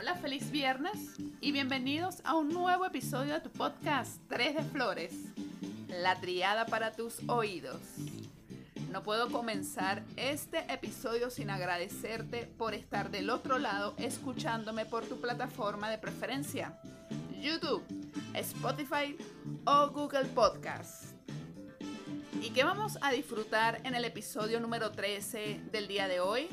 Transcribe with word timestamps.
Hola, 0.00 0.14
feliz 0.14 0.52
viernes 0.52 1.16
y 1.40 1.50
bienvenidos 1.50 2.20
a 2.22 2.36
un 2.36 2.50
nuevo 2.50 2.86
episodio 2.86 3.34
de 3.34 3.40
tu 3.40 3.50
podcast 3.50 4.22
Tres 4.28 4.54
de 4.54 4.62
Flores, 4.62 5.12
la 5.88 6.14
triada 6.20 6.66
para 6.66 6.92
tus 6.92 7.28
oídos. 7.28 7.80
No 8.92 9.02
puedo 9.02 9.28
comenzar 9.28 10.04
este 10.14 10.72
episodio 10.72 11.30
sin 11.30 11.50
agradecerte 11.50 12.46
por 12.46 12.74
estar 12.74 13.10
del 13.10 13.28
otro 13.28 13.58
lado 13.58 13.96
escuchándome 13.98 14.86
por 14.86 15.04
tu 15.04 15.20
plataforma 15.20 15.90
de 15.90 15.98
preferencia, 15.98 16.78
YouTube, 17.40 17.82
Spotify 18.34 19.16
o 19.64 19.88
Google 19.88 20.26
Podcast. 20.26 21.06
¿Y 22.40 22.50
qué 22.50 22.62
vamos 22.62 22.98
a 23.00 23.10
disfrutar 23.10 23.80
en 23.82 23.96
el 23.96 24.04
episodio 24.04 24.60
número 24.60 24.92
13 24.92 25.60
del 25.72 25.88
día 25.88 26.06
de 26.06 26.20
hoy? 26.20 26.48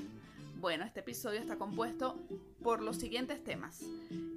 Bueno, 0.56 0.84
este 0.84 1.02
episodio 1.02 1.40
está 1.42 1.58
compuesto 1.58 2.20
por 2.66 2.82
los 2.82 2.98
siguientes 2.98 3.44
temas. 3.44 3.84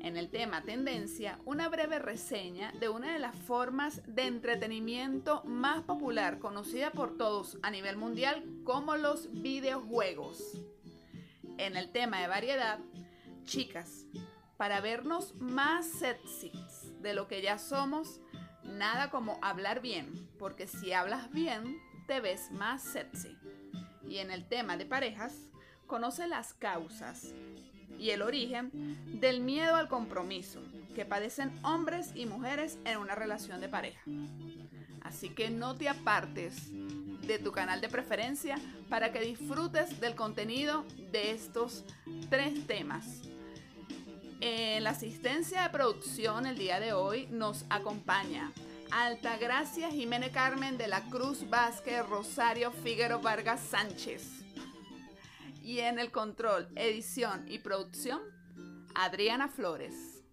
En 0.00 0.18
el 0.18 0.28
tema 0.28 0.60
tendencia, 0.60 1.38
una 1.46 1.70
breve 1.70 1.98
reseña 1.98 2.72
de 2.72 2.90
una 2.90 3.14
de 3.14 3.18
las 3.18 3.34
formas 3.34 4.02
de 4.06 4.26
entretenimiento 4.26 5.42
más 5.44 5.80
popular 5.84 6.38
conocida 6.38 6.90
por 6.90 7.16
todos 7.16 7.56
a 7.62 7.70
nivel 7.70 7.96
mundial 7.96 8.44
como 8.64 8.98
los 8.98 9.32
videojuegos. 9.32 10.58
En 11.56 11.78
el 11.78 11.90
tema 11.90 12.20
de 12.20 12.28
variedad, 12.28 12.80
chicas, 13.44 14.04
para 14.58 14.82
vernos 14.82 15.34
más 15.36 15.86
sexy 15.86 16.52
de 17.00 17.14
lo 17.14 17.28
que 17.28 17.40
ya 17.40 17.56
somos, 17.56 18.20
nada 18.62 19.08
como 19.08 19.38
hablar 19.40 19.80
bien, 19.80 20.28
porque 20.38 20.66
si 20.66 20.92
hablas 20.92 21.32
bien, 21.32 21.78
te 22.06 22.20
ves 22.20 22.50
más 22.50 22.82
sexy. 22.82 23.38
Y 24.06 24.18
en 24.18 24.30
el 24.30 24.46
tema 24.46 24.76
de 24.76 24.84
parejas, 24.84 25.48
conoce 25.86 26.28
las 26.28 26.52
causas 26.52 27.32
y 27.98 28.10
el 28.10 28.22
origen 28.22 28.70
del 29.20 29.40
miedo 29.40 29.76
al 29.76 29.88
compromiso 29.88 30.60
que 30.94 31.04
padecen 31.04 31.52
hombres 31.62 32.10
y 32.14 32.26
mujeres 32.26 32.78
en 32.84 32.98
una 32.98 33.14
relación 33.14 33.60
de 33.60 33.68
pareja. 33.68 34.00
Así 35.02 35.30
que 35.30 35.50
no 35.50 35.76
te 35.76 35.88
apartes 35.88 36.70
de 37.26 37.38
tu 37.38 37.52
canal 37.52 37.80
de 37.80 37.88
preferencia 37.88 38.58
para 38.88 39.12
que 39.12 39.20
disfrutes 39.20 40.00
del 40.00 40.14
contenido 40.14 40.84
de 41.12 41.30
estos 41.30 41.84
tres 42.30 42.66
temas. 42.66 43.22
En 44.40 44.84
la 44.84 44.90
asistencia 44.90 45.62
de 45.62 45.70
producción 45.70 46.46
el 46.46 46.58
día 46.58 46.80
de 46.80 46.92
hoy 46.92 47.26
nos 47.30 47.64
acompaña 47.70 48.52
Altagracia 48.90 49.90
Jiménez 49.90 50.30
Carmen 50.32 50.78
de 50.78 50.88
la 50.88 51.02
Cruz 51.10 51.48
Vázquez 51.50 52.06
Rosario 52.08 52.70
Figueroa 52.70 53.18
Vargas 53.18 53.60
Sánchez 53.60 54.37
y 55.68 55.80
en 55.80 55.98
el 55.98 56.10
control, 56.10 56.66
edición 56.76 57.44
y 57.46 57.58
producción, 57.58 58.22
Adriana 58.94 59.48
Flores. 59.48 60.24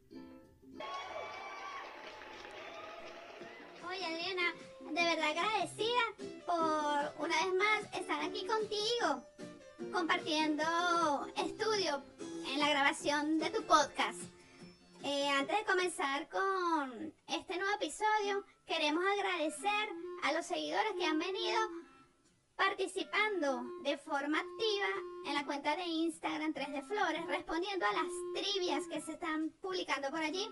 Oye 3.85 4.05
Adriana, 4.05 4.53
de 4.79 5.03
verdad 5.03 5.31
agradecida 5.31 6.03
por 6.45 7.25
una 7.25 7.35
vez 7.35 7.53
más 7.53 7.99
estar 7.99 8.23
aquí 8.23 8.47
contigo, 8.47 9.27
compartiendo 9.91 10.63
estudio 11.35 12.01
en 12.53 12.57
la 12.57 12.69
grabación 12.69 13.37
de 13.37 13.49
tu 13.49 13.61
podcast. 13.63 14.21
Eh, 15.03 15.27
antes 15.27 15.57
de 15.57 15.65
comenzar 15.65 16.29
con 16.29 17.13
este 17.27 17.57
nuevo 17.57 17.75
episodio, 17.75 18.45
queremos 18.65 19.03
agradecer 19.19 19.89
a 20.23 20.31
los 20.31 20.45
seguidores 20.45 20.93
que 20.97 21.05
han 21.05 21.19
venido 21.19 21.59
participando 22.55 23.63
de 23.83 23.97
forma 23.97 24.39
activa 24.39 24.87
en 25.25 25.33
la 25.33 25.45
cuenta 25.45 25.75
de 25.75 25.83
Instagram 25.83 26.53
3 26.53 26.71
de 26.71 26.81
Flores, 26.83 27.25
respondiendo 27.27 27.85
a 27.85 27.93
las 27.93 28.11
trivias 28.33 28.87
que 28.87 29.01
se 29.01 29.13
están 29.13 29.49
publicando 29.61 30.09
por 30.09 30.19
allí. 30.19 30.47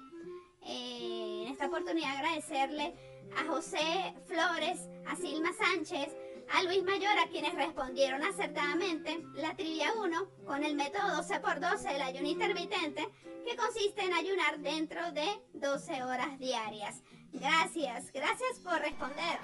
Eh, 0.61 1.43
en 1.45 1.51
esta 1.51 1.67
oportunidad 1.67 2.17
agradecerle 2.17 2.93
a 3.37 3.45
José 3.45 4.13
Flores, 4.25 4.89
a 5.07 5.15
Silma 5.15 5.51
Sánchez, 5.53 6.15
a 6.51 6.63
Luis 6.63 6.83
Mayor, 6.83 7.17
a 7.19 7.27
quienes 7.29 7.53
respondieron 7.55 8.21
acertadamente 8.23 9.23
la 9.35 9.55
trivia 9.55 9.93
1 9.93 10.29
con 10.45 10.63
el 10.63 10.75
método 10.75 11.23
12x12 11.23 11.93
del 11.93 12.01
ayuno 12.01 12.27
intermitente, 12.27 13.07
que 13.45 13.55
consiste 13.55 14.03
en 14.03 14.13
ayunar 14.13 14.59
dentro 14.59 15.11
de 15.11 15.27
12 15.53 16.03
horas 16.03 16.37
diarias. 16.39 17.01
Gracias, 17.31 18.11
gracias 18.11 18.59
por 18.63 18.79
responder 18.79 19.39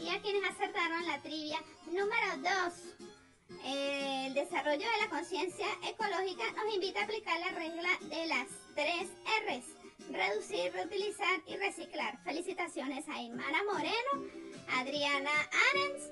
y 0.00 0.08
a 0.08 0.20
quienes 0.20 0.48
acertaron 0.48 1.06
la 1.06 1.20
trivia 1.20 1.58
número 1.86 2.36
2. 2.36 3.62
El 3.64 4.34
desarrollo 4.34 4.78
de 4.78 5.04
la 5.04 5.10
conciencia 5.10 5.66
ecológica 5.86 6.44
nos 6.52 6.74
invita 6.74 7.00
a 7.00 7.04
aplicar 7.04 7.38
la 7.40 7.48
regla 7.48 7.88
de 8.02 8.26
las 8.26 8.48
tres 8.74 9.10
R's. 9.46 9.64
Reducir, 10.10 10.72
reutilizar 10.72 11.40
y 11.46 11.56
reciclar. 11.56 12.18
Felicitaciones 12.24 13.06
a 13.08 13.20
Imana 13.20 13.58
Moreno, 13.64 14.32
Adriana 14.78 15.30
Arens 15.70 16.10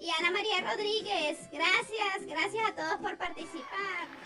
y 0.00 0.10
Ana 0.18 0.30
María 0.30 0.70
Rodríguez. 0.70 1.38
Gracias, 1.50 2.26
gracias 2.26 2.68
a 2.68 2.74
todos 2.74 2.96
por 3.00 3.18
participar. 3.18 4.25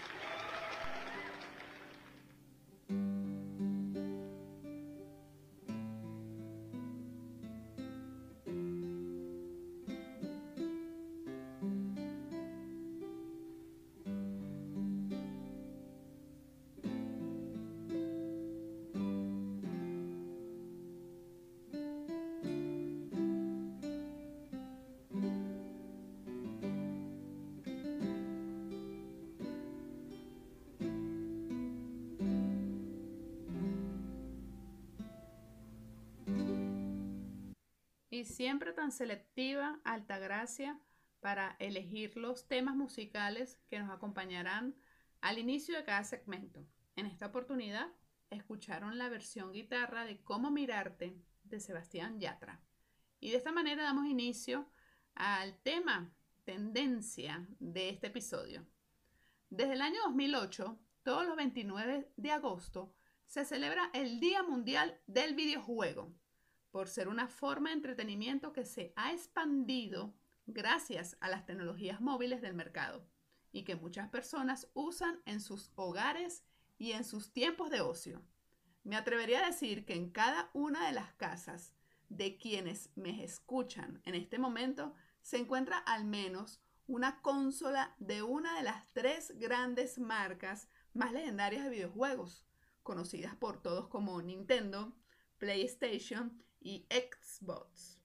Siempre 38.24 38.72
tan 38.72 38.92
selectiva, 38.92 39.80
alta 39.84 40.18
gracia 40.18 40.80
para 41.20 41.56
elegir 41.58 42.16
los 42.16 42.48
temas 42.48 42.76
musicales 42.76 43.58
que 43.68 43.78
nos 43.78 43.90
acompañarán 43.90 44.74
al 45.20 45.38
inicio 45.38 45.76
de 45.76 45.84
cada 45.84 46.04
segmento. 46.04 46.66
En 46.96 47.06
esta 47.06 47.26
oportunidad 47.26 47.88
escucharon 48.30 48.98
la 48.98 49.08
versión 49.08 49.52
guitarra 49.52 50.04
de 50.04 50.22
Cómo 50.22 50.50
mirarte 50.50 51.16
de 51.44 51.60
Sebastián 51.60 52.18
Yatra. 52.20 52.60
Y 53.20 53.30
de 53.30 53.36
esta 53.36 53.52
manera 53.52 53.82
damos 53.82 54.06
inicio 54.06 54.70
al 55.14 55.58
tema 55.62 56.14
tendencia 56.44 57.46
de 57.58 57.90
este 57.90 58.06
episodio. 58.06 58.66
Desde 59.50 59.74
el 59.74 59.82
año 59.82 60.00
2008, 60.04 60.78
todos 61.02 61.26
los 61.26 61.36
29 61.36 62.12
de 62.16 62.30
agosto, 62.30 62.94
se 63.26 63.44
celebra 63.44 63.90
el 63.94 64.20
Día 64.20 64.42
Mundial 64.42 65.00
del 65.06 65.34
Videojuego, 65.34 66.12
por 66.70 66.88
ser 66.88 67.08
una 67.08 67.28
forma 67.28 67.70
de 67.70 67.76
entretenimiento 67.76 68.52
que 68.52 68.64
se 68.64 68.92
ha 68.96 69.12
expandido 69.12 70.14
gracias 70.46 71.16
a 71.20 71.28
las 71.28 71.46
tecnologías 71.46 72.00
móviles 72.00 72.40
del 72.40 72.54
mercado 72.54 73.06
y 73.52 73.64
que 73.64 73.76
muchas 73.76 74.08
personas 74.08 74.68
usan 74.74 75.20
en 75.24 75.40
sus 75.40 75.72
hogares 75.74 76.44
y 76.78 76.92
en 76.92 77.04
sus 77.04 77.32
tiempos 77.32 77.70
de 77.70 77.80
ocio. 77.80 78.22
Me 78.84 78.96
atrevería 78.96 79.44
a 79.44 79.46
decir 79.46 79.84
que 79.84 79.94
en 79.94 80.10
cada 80.10 80.50
una 80.54 80.86
de 80.86 80.92
las 80.92 81.12
casas 81.14 81.74
de 82.08 82.36
quienes 82.36 82.90
me 82.96 83.22
escuchan 83.22 84.00
en 84.04 84.14
este 84.14 84.38
momento 84.38 84.94
se 85.20 85.38
encuentra 85.38 85.78
al 85.78 86.04
menos 86.04 86.60
una 86.86 87.20
consola 87.22 87.94
de 87.98 88.22
una 88.22 88.56
de 88.56 88.62
las 88.62 88.90
tres 88.92 89.38
grandes 89.38 89.98
marcas 89.98 90.68
más 90.92 91.12
legendarias 91.12 91.64
de 91.64 91.70
videojuegos, 91.70 92.44
conocidas 92.82 93.36
por 93.36 93.62
todos 93.62 93.88
como 93.88 94.20
Nintendo, 94.22 94.96
PlayStation 95.38 96.42
y 96.60 96.86
Xbox. 96.90 97.98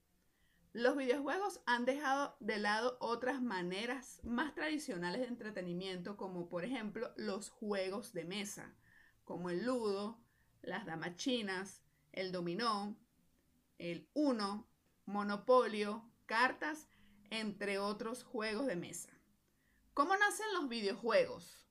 Los 0.72 0.96
videojuegos 0.96 1.60
han 1.64 1.84
dejado 1.84 2.36
de 2.40 2.58
lado 2.58 2.96
otras 3.00 3.40
maneras 3.40 4.18
más 4.24 4.52
tradicionales 4.54 5.20
de 5.22 5.28
entretenimiento, 5.28 6.16
como 6.16 6.48
por 6.48 6.64
ejemplo 6.64 7.12
los 7.16 7.48
juegos 7.48 8.12
de 8.12 8.24
mesa, 8.24 8.74
como 9.24 9.50
el 9.50 9.64
ludo, 9.64 10.20
las 10.62 10.84
damas 10.84 11.14
chinas, 11.16 11.84
el 12.12 12.32
dominó, 12.32 12.98
el 13.78 14.08
uno, 14.12 14.68
monopolio, 15.06 16.10
cartas, 16.26 16.88
entre 17.30 17.78
otros 17.78 18.24
juegos 18.24 18.66
de 18.66 18.76
mesa. 18.76 19.08
¿Cómo 19.94 20.14
nacen 20.16 20.46
los 20.52 20.68
videojuegos? 20.68 21.64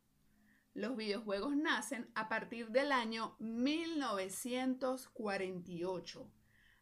Los 0.74 0.98
videojuegos 0.98 1.56
nacen 1.56 2.10
a 2.16 2.28
partir 2.28 2.72
del 2.72 2.92
año 2.92 3.36
1948 3.40 6.32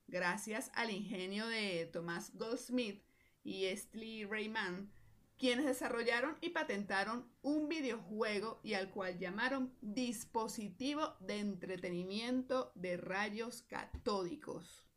gracias 0.08 0.72
al 0.76 0.92
ingenio 0.92 1.48
de 1.48 1.90
Thomas 1.92 2.32
Goldsmith 2.36 3.04
y 3.44 3.66
Stanley 3.66 4.26
Rayman, 4.26 4.92
quienes 5.38 5.66
desarrollaron 5.66 6.38
y 6.42 6.50
patentaron 6.50 7.30
un 7.42 7.68
videojuego 7.68 8.60
y 8.64 8.76
al 8.76 8.90
cual 8.90 9.20
llamaron 9.20 9.76
dispositivo 9.82 11.16
de 11.20 11.40
entretenimiento 11.40 12.72
de 12.76 12.98
rayos 12.98 13.64
catódicos. 13.64 14.88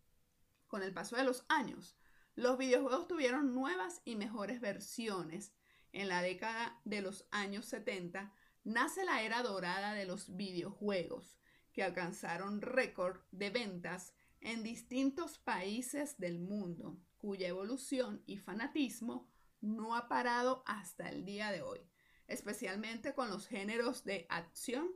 Con 0.69 0.83
el 0.83 0.93
paso 0.93 1.17
de 1.17 1.25
los 1.25 1.45
años, 1.49 1.97
los 2.35 2.59
videojuegos 2.59 3.09
tuvieron 3.09 3.55
nuevas 3.55 4.03
y 4.05 4.17
mejores 4.17 4.61
versiones. 4.61 5.55
En 5.93 6.09
la 6.09 6.21
década 6.21 6.79
de 6.85 7.01
los 7.01 7.27
años 7.31 7.65
70 7.65 8.33
nace 8.63 9.05
la 9.05 9.23
era 9.23 9.43
dorada 9.43 9.95
de 9.95 10.05
los 10.05 10.37
videojuegos, 10.37 11.39
que 11.73 11.83
alcanzaron 11.83 12.61
récord 12.61 13.21
de 13.31 13.51
ventas 13.51 14.13
en 14.47 14.63
distintos 14.63 15.39
países 15.39 16.19
del 16.19 16.39
mundo, 16.39 16.97
cuya 17.19 17.49
evolución 17.49 18.23
y 18.27 18.37
fanatismo 18.37 19.29
no 19.61 19.97
ha 19.97 20.07
parado 20.07 20.63
hasta 20.67 21.09
el 21.09 21.25
día 21.25 21.51
de 21.51 21.63
hoy, 21.63 21.81
especialmente 22.29 23.13
con 23.13 23.29
los 23.29 23.49
géneros 23.49 24.05
de 24.05 24.25
acción 24.29 24.93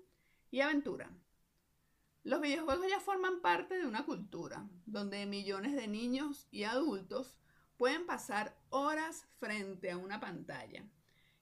y 0.52 0.61
aventura. 0.61 1.11
Los 2.23 2.41
videojuegos 2.41 2.87
ya 2.88 3.00
forman 3.00 3.41
parte 3.41 3.76
de 3.76 3.88
una 3.88 4.06
cultura 4.06 4.70
donde 4.87 5.26
millones 5.26 5.75
de 5.75 5.88
niños 5.88 6.47
y 6.52 6.62
adultos 6.62 7.37
pueden 7.76 8.06
pasar 8.06 8.56
horas 8.69 9.26
frente 9.41 9.91
a 9.91 9.97
una 9.97 10.20
pantalla, 10.20 10.88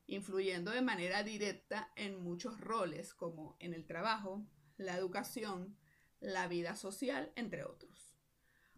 influyendo 0.07 0.71
de 0.71 0.81
manera 0.81 1.25
directa 1.25 1.93
en 1.95 2.23
muchos 2.23 2.59
roles 2.59 3.13
como 3.13 3.59
en 3.59 3.75
el 3.75 3.85
trabajo, 3.85 4.47
la 4.79 4.97
educación, 4.97 5.77
la 6.20 6.49
vida 6.49 6.76
social, 6.76 7.32
entre 7.37 7.65
otros. 7.65 8.17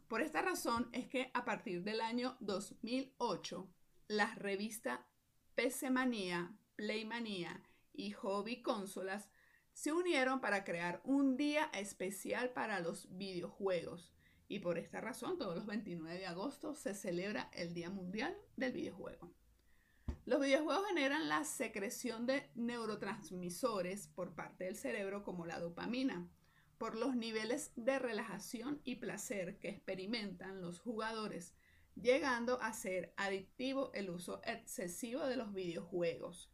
Por 0.08 0.22
esta 0.22 0.42
razón 0.42 0.88
es 0.92 1.06
que 1.06 1.30
a 1.34 1.44
partir 1.44 1.82
del 1.82 2.00
año 2.00 2.36
2008, 2.40 3.68
las 4.08 4.36
revistas 4.36 5.00
PC 5.54 5.90
Manía, 5.90 6.56
Play 6.74 7.04
Manía 7.04 7.62
y 7.92 8.12
Hobby 8.12 8.62
Consolas 8.62 9.28
se 9.72 9.92
unieron 9.92 10.40
para 10.40 10.64
crear 10.64 11.00
un 11.04 11.36
día 11.36 11.70
especial 11.74 12.50
para 12.50 12.80
los 12.80 13.16
videojuegos. 13.16 14.12
Y 14.48 14.58
por 14.58 14.78
esta 14.78 15.00
razón, 15.00 15.38
todos 15.38 15.54
los 15.54 15.66
29 15.66 16.18
de 16.18 16.26
agosto 16.26 16.74
se 16.74 16.94
celebra 16.94 17.50
el 17.54 17.72
Día 17.72 17.88
Mundial 17.88 18.36
del 18.56 18.72
Videojuego. 18.72 19.32
Los 20.26 20.40
videojuegos 20.40 20.86
generan 20.88 21.28
la 21.28 21.44
secreción 21.44 22.26
de 22.26 22.50
neurotransmisores 22.56 24.08
por 24.08 24.34
parte 24.34 24.64
del 24.64 24.76
cerebro 24.76 25.22
como 25.22 25.46
la 25.46 25.60
dopamina, 25.60 26.28
por 26.80 26.96
los 26.96 27.14
niveles 27.14 27.72
de 27.76 27.98
relajación 27.98 28.80
y 28.84 28.94
placer 28.94 29.58
que 29.58 29.68
experimentan 29.68 30.62
los 30.62 30.80
jugadores 30.80 31.54
llegando 31.94 32.58
a 32.62 32.72
ser 32.72 33.12
adictivo 33.18 33.90
el 33.92 34.08
uso 34.08 34.40
excesivo 34.44 35.26
de 35.26 35.36
los 35.36 35.52
videojuegos, 35.52 36.50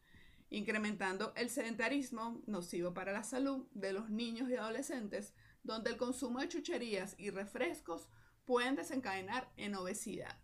incrementando 0.50 1.32
el 1.36 1.48
sedentarismo 1.48 2.42
nocivo 2.48 2.92
para 2.92 3.12
la 3.12 3.22
salud 3.22 3.68
de 3.70 3.92
los 3.92 4.10
niños 4.10 4.50
y 4.50 4.56
adolescentes, 4.56 5.32
donde 5.62 5.90
el 5.90 5.96
consumo 5.96 6.40
de 6.40 6.48
chucherías 6.48 7.14
y 7.18 7.30
refrescos 7.30 8.08
pueden 8.46 8.74
desencadenar 8.74 9.52
en 9.56 9.76
obesidad. 9.76 10.36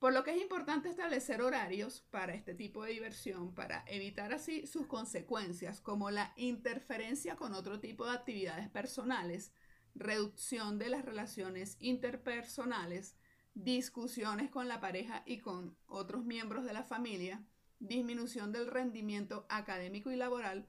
Por 0.00 0.14
lo 0.14 0.24
que 0.24 0.30
es 0.30 0.40
importante 0.40 0.88
establecer 0.88 1.42
horarios 1.42 2.00
para 2.10 2.32
este 2.32 2.54
tipo 2.54 2.84
de 2.84 2.92
diversión 2.92 3.54
para 3.54 3.84
evitar 3.86 4.32
así 4.32 4.66
sus 4.66 4.86
consecuencias 4.86 5.82
como 5.82 6.10
la 6.10 6.32
interferencia 6.36 7.36
con 7.36 7.52
otro 7.52 7.80
tipo 7.80 8.06
de 8.06 8.12
actividades 8.12 8.70
personales, 8.70 9.52
reducción 9.94 10.78
de 10.78 10.88
las 10.88 11.04
relaciones 11.04 11.76
interpersonales, 11.80 13.18
discusiones 13.52 14.50
con 14.50 14.68
la 14.68 14.80
pareja 14.80 15.22
y 15.26 15.40
con 15.40 15.76
otros 15.86 16.24
miembros 16.24 16.64
de 16.64 16.72
la 16.72 16.82
familia, 16.82 17.44
disminución 17.78 18.52
del 18.52 18.68
rendimiento 18.68 19.44
académico 19.50 20.10
y 20.10 20.16
laboral, 20.16 20.66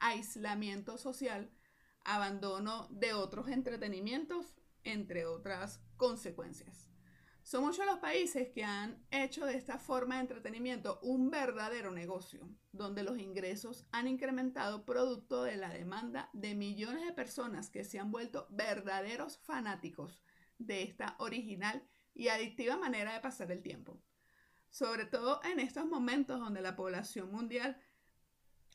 aislamiento 0.00 0.96
social, 0.96 1.50
abandono 2.02 2.88
de 2.90 3.12
otros 3.12 3.48
entretenimientos, 3.48 4.54
entre 4.84 5.26
otras 5.26 5.82
consecuencias. 5.98 6.89
Son 7.50 7.64
muchos 7.64 7.84
los 7.84 7.98
países 7.98 8.50
que 8.50 8.62
han 8.62 9.04
hecho 9.10 9.44
de 9.44 9.56
esta 9.56 9.76
forma 9.76 10.14
de 10.14 10.20
entretenimiento 10.20 11.00
un 11.02 11.32
verdadero 11.32 11.90
negocio, 11.90 12.48
donde 12.70 13.02
los 13.02 13.18
ingresos 13.18 13.88
han 13.90 14.06
incrementado 14.06 14.84
producto 14.84 15.42
de 15.42 15.56
la 15.56 15.70
demanda 15.70 16.30
de 16.32 16.54
millones 16.54 17.04
de 17.04 17.12
personas 17.12 17.68
que 17.68 17.82
se 17.82 17.98
han 17.98 18.12
vuelto 18.12 18.46
verdaderos 18.50 19.38
fanáticos 19.38 20.22
de 20.58 20.84
esta 20.84 21.16
original 21.18 21.82
y 22.14 22.28
adictiva 22.28 22.76
manera 22.76 23.14
de 23.14 23.20
pasar 23.20 23.50
el 23.50 23.62
tiempo. 23.62 24.00
Sobre 24.68 25.04
todo 25.04 25.40
en 25.42 25.58
estos 25.58 25.86
momentos 25.86 26.38
donde 26.38 26.62
la 26.62 26.76
población 26.76 27.32
mundial 27.32 27.82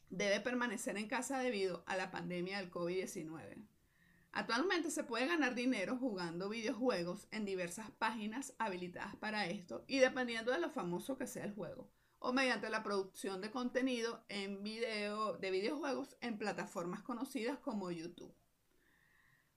debe 0.10 0.42
permanecer 0.42 0.98
en 0.98 1.08
casa 1.08 1.40
debido 1.40 1.86
a 1.88 1.96
la 1.96 2.12
pandemia 2.12 2.58
del 2.58 2.72
COVID-19. 2.72 3.70
Actualmente 4.36 4.92
se 4.92 5.06
puede 5.06 5.28
ganar 5.28 5.56
dinero 5.56 5.96
jugando 5.96 6.50
videojuegos 6.50 7.26
en 7.32 7.46
diversas 7.46 7.90
páginas 7.92 8.54
habilitadas 8.60 9.16
para 9.16 9.46
esto 9.46 9.86
y 9.88 10.00
dependiendo 10.00 10.52
de 10.52 10.60
lo 10.60 10.70
famoso 10.70 11.18
que 11.18 11.26
sea 11.26 11.46
el 11.46 11.54
juego, 11.56 11.90
o 12.20 12.34
mediante 12.34 12.70
la 12.70 12.84
producción 12.84 13.40
de 13.40 13.50
contenido 13.50 14.26
en 14.28 14.62
video 14.62 15.38
de 15.38 15.52
videojuegos 15.52 16.18
en 16.20 16.38
plataformas 16.38 17.02
conocidas 17.02 17.60
como 17.60 17.92
YouTube. 17.92 18.36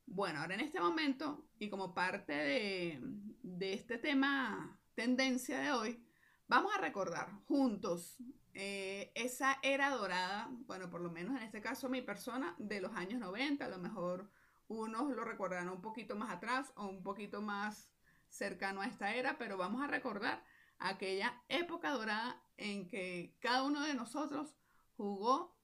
Bueno, 0.06 0.38
ahora 0.38 0.54
en 0.54 0.60
este 0.60 0.78
momento, 0.80 1.44
y 1.58 1.70
como 1.70 1.92
parte 1.92 2.32
de, 2.32 3.72
este 3.72 3.98
tema 3.98 4.78
tendencia 4.94 5.58
de 5.58 5.72
hoy, 5.72 6.06
vamos 6.46 6.72
a 6.72 6.80
recordar 6.80 7.32
juntos 7.48 8.16
eh, 8.54 9.10
esa 9.16 9.58
era 9.60 9.90
dorada, 9.90 10.48
bueno, 10.68 10.88
por 10.88 11.00
lo 11.00 11.10
menos 11.10 11.36
en 11.36 11.42
este 11.42 11.60
caso 11.60 11.88
mi 11.88 12.00
persona, 12.00 12.54
de 12.58 12.80
los 12.80 12.92
años 12.94 13.18
90, 13.18 13.64
a 13.64 13.68
lo 13.68 13.78
mejor 13.78 14.30
unos 14.68 15.10
lo 15.10 15.24
recordarán 15.24 15.68
un 15.68 15.80
poquito 15.80 16.14
más 16.14 16.30
atrás 16.30 16.72
o 16.76 16.86
un 16.86 17.02
poquito 17.02 17.42
más 17.42 17.90
cercano 18.28 18.82
a 18.82 18.86
esta 18.86 19.14
era, 19.14 19.38
pero 19.38 19.56
vamos 19.56 19.82
a 19.82 19.86
recordar 19.86 20.44
aquella 20.78 21.42
época 21.48 21.90
dorada 21.90 22.42
en 22.56 22.86
que 22.86 23.36
cada 23.40 23.64
uno 23.64 23.82
de 23.82 23.94
nosotros 23.94 24.54
jugó 24.96 25.56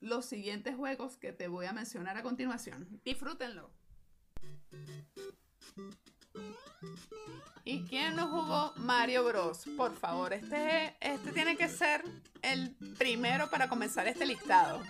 los 0.00 0.26
siguientes 0.26 0.76
juegos 0.76 1.16
que 1.16 1.32
te 1.32 1.48
voy 1.48 1.66
a 1.66 1.72
mencionar 1.72 2.16
a 2.16 2.22
continuación. 2.22 3.00
Disfrútenlo. 3.04 3.70
¿Y 7.64 7.84
quién 7.84 8.16
no 8.16 8.28
jugó 8.28 8.72
Mario 8.76 9.24
Bros? 9.24 9.64
Por 9.76 9.94
favor, 9.94 10.32
este, 10.32 10.96
este 11.00 11.32
tiene 11.32 11.56
que 11.56 11.68
ser 11.68 12.04
el 12.42 12.74
primero 12.98 13.48
para 13.48 13.68
comenzar 13.68 14.08
este 14.08 14.26
listado. 14.26 14.82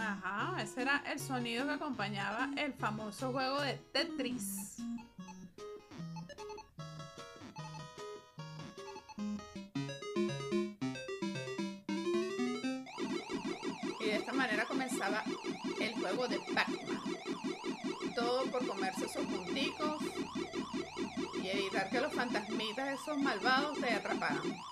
Ajá, 0.00 0.62
ese 0.62 0.82
era 0.82 1.02
el 1.12 1.20
sonido 1.20 1.66
que 1.66 1.72
acompañaba 1.72 2.50
el 2.56 2.72
famoso 2.72 3.32
juego 3.32 3.60
de 3.60 3.74
Tetris. 3.92 4.80
comenzaba 14.70 15.22
el 15.80 15.94
juego 15.94 16.28
de 16.28 16.38
Pac-Man. 16.54 17.02
Todo 18.14 18.44
por 18.46 18.66
comerse 18.66 19.06
esos 19.06 19.26
punticos 19.26 20.02
y 21.42 21.48
evitar 21.48 21.90
que 21.90 22.00
los 22.00 22.12
fantasmitas 22.12 23.00
esos 23.00 23.18
malvados 23.18 23.78
te 23.80 23.92
atraparan. 23.92 24.69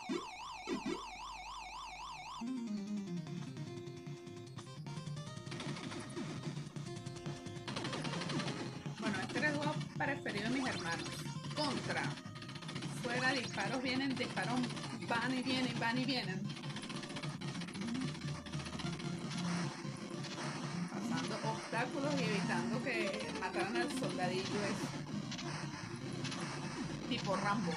Vienen, 13.83 14.15
disparos 14.17 14.61
van 15.09 15.39
y 15.39 15.43
vienen, 15.43 15.79
van 15.79 15.99
y 15.99 16.05
vienen. 16.05 16.43
y 22.19 22.23
evitando 22.25 22.83
que 22.83 23.31
mataran 23.41 23.77
al 23.77 23.91
soldadillo. 23.99 24.43
Tipo 27.09 27.37
Rambo. 27.37 27.73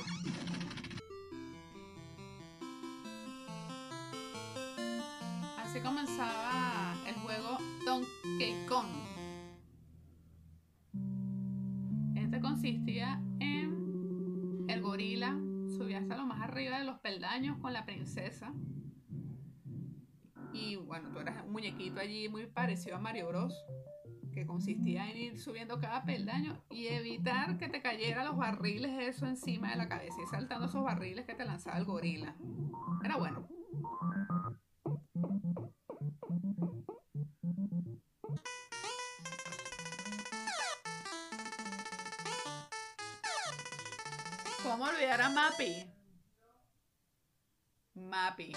Así 5.58 5.80
comenzaba 5.82 6.96
el 7.08 7.16
juego 7.16 7.58
Donkey 7.86 8.66
Kong. 8.68 8.88
Este 12.16 12.42
consistía 12.42 13.22
en 13.40 14.66
el 14.68 14.82
gorila 14.82 15.38
hasta 16.12 16.24
lo 16.24 16.28
más 16.28 16.42
arriba 16.42 16.78
de 16.78 16.84
los 16.84 17.00
peldaños 17.00 17.58
con 17.60 17.72
la 17.72 17.86
princesa 17.86 18.52
Y 20.52 20.76
bueno, 20.76 21.10
tú 21.14 21.20
eras 21.20 21.42
un 21.46 21.54
muñequito 21.54 22.02
allí 22.02 22.28
muy 22.28 22.48
parecido 22.48 22.98
a 22.98 23.00
Mario 23.00 23.30
Bros. 23.30 23.54
Que 24.34 24.46
consistía 24.46 25.10
en 25.10 25.18
ir 25.18 25.40
subiendo 25.40 25.80
cada 25.80 26.04
peldaño 26.04 26.62
y 26.70 26.88
evitar 26.88 27.58
que 27.58 27.70
te 27.70 27.82
cayeran 27.82 28.26
los 28.26 28.36
barriles 28.36 28.92
eso 29.00 29.26
encima 29.26 29.72
de 29.72 29.78
la 29.78 29.88
cabeza 29.88 30.18
y 30.22 30.28
saltando 30.28 30.66
esos 30.66 30.84
barriles 30.84 31.26
que 31.26 31.34
te 31.34 31.46
lanzaba 31.46 31.78
el 31.78 31.86
gorila. 31.86 32.36
Era 33.04 33.16
bueno. 33.16 33.48
¿Cómo 44.64 44.86
olvidar 44.86 45.22
a 45.22 45.30
Mappy? 45.30 45.91
Mappy. 48.12 48.52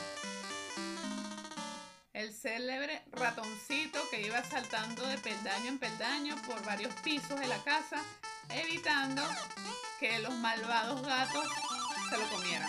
El 2.12 2.34
célebre 2.34 3.04
ratoncito 3.12 4.00
que 4.10 4.20
iba 4.20 4.42
saltando 4.42 5.06
de 5.06 5.16
peldaño 5.18 5.68
en 5.68 5.78
peldaño 5.78 6.34
por 6.44 6.60
varios 6.64 6.92
pisos 7.04 7.38
de 7.38 7.46
la 7.46 7.62
casa, 7.62 8.02
evitando 8.50 9.22
que 10.00 10.18
los 10.18 10.34
malvados 10.34 11.00
gatos 11.02 11.46
se 12.10 12.18
lo 12.18 12.28
comieran. 12.30 12.68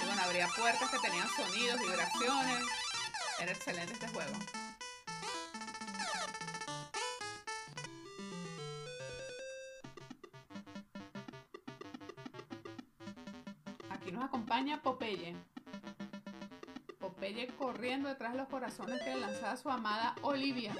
Y 0.00 0.06
bueno, 0.06 0.22
habría 0.22 0.46
puertas 0.56 0.88
que 0.88 0.98
tenían 1.00 1.28
sonidos, 1.34 1.80
vibraciones. 1.80 2.64
Era 3.40 3.50
excelente 3.50 3.94
este 3.94 4.06
juego. 4.06 4.34
Aquí 13.90 14.12
nos 14.12 14.24
acompaña 14.24 14.80
Popeye. 14.80 15.34
Popeye 17.18 17.48
corriendo 17.48 18.08
detrás 18.08 18.30
de 18.30 18.38
los 18.38 18.46
corazones 18.46 19.02
que 19.02 19.10
le 19.10 19.18
lanzaba 19.18 19.56
su 19.56 19.68
amada 19.68 20.14
Olivia. 20.22 20.72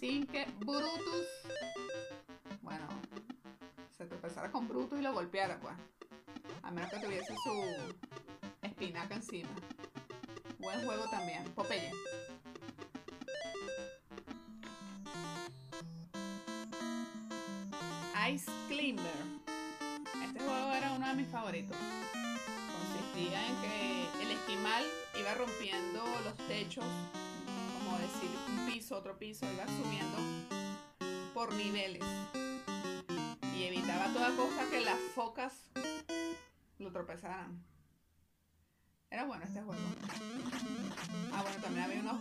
Sin 0.00 0.26
que 0.26 0.46
Brutus, 0.58 1.28
bueno, 2.60 2.88
se 3.96 4.04
tropezara 4.06 4.50
con 4.50 4.66
Brutus 4.66 4.98
y 4.98 5.02
lo 5.02 5.12
golpeara, 5.12 5.60
pues. 5.60 5.76
A 6.64 6.72
menos 6.72 6.90
que 6.90 6.98
tuviese 6.98 7.32
su 7.36 8.66
espinaca 8.66 9.14
encima. 9.14 9.50
Buen 10.58 10.84
juego 10.84 11.04
también. 11.08 11.44
Popeye. 11.54 11.92
Ice 18.28 18.50
Climber. 18.66 19.04
Este 20.24 20.40
juego 20.40 20.72
era 20.72 20.94
uno 20.94 21.06
de 21.06 21.14
mis 21.14 21.28
favoritos. 21.28 21.76
Consistía 23.12 23.46
en 23.46 23.56
que 23.60 24.22
el 24.22 24.30
esquimal 24.30 24.84
iba 25.20 25.34
rompiendo 25.34 26.02
los 26.24 26.36
techos, 26.48 26.84
como 27.78 27.98
decir, 27.98 28.30
un 28.48 28.72
piso, 28.72 28.96
otro 28.96 29.18
piso, 29.18 29.44
iba 29.52 29.66
subiendo 29.66 30.16
por 31.34 31.52
niveles. 31.52 32.02
Y 33.54 33.64
evitaba 33.64 34.06
a 34.06 34.12
toda 34.12 34.34
costa 34.34 34.64
que 34.70 34.80
las 34.80 34.98
focas 35.14 35.52
lo 36.78 36.90
tropezaran. 36.90 37.62
Era 39.10 39.26
bueno 39.26 39.44
este 39.44 39.60
juego. 39.60 39.82
Ah, 41.34 41.42
bueno, 41.42 41.58
también 41.60 41.84
había 41.84 42.00
unos 42.00 42.20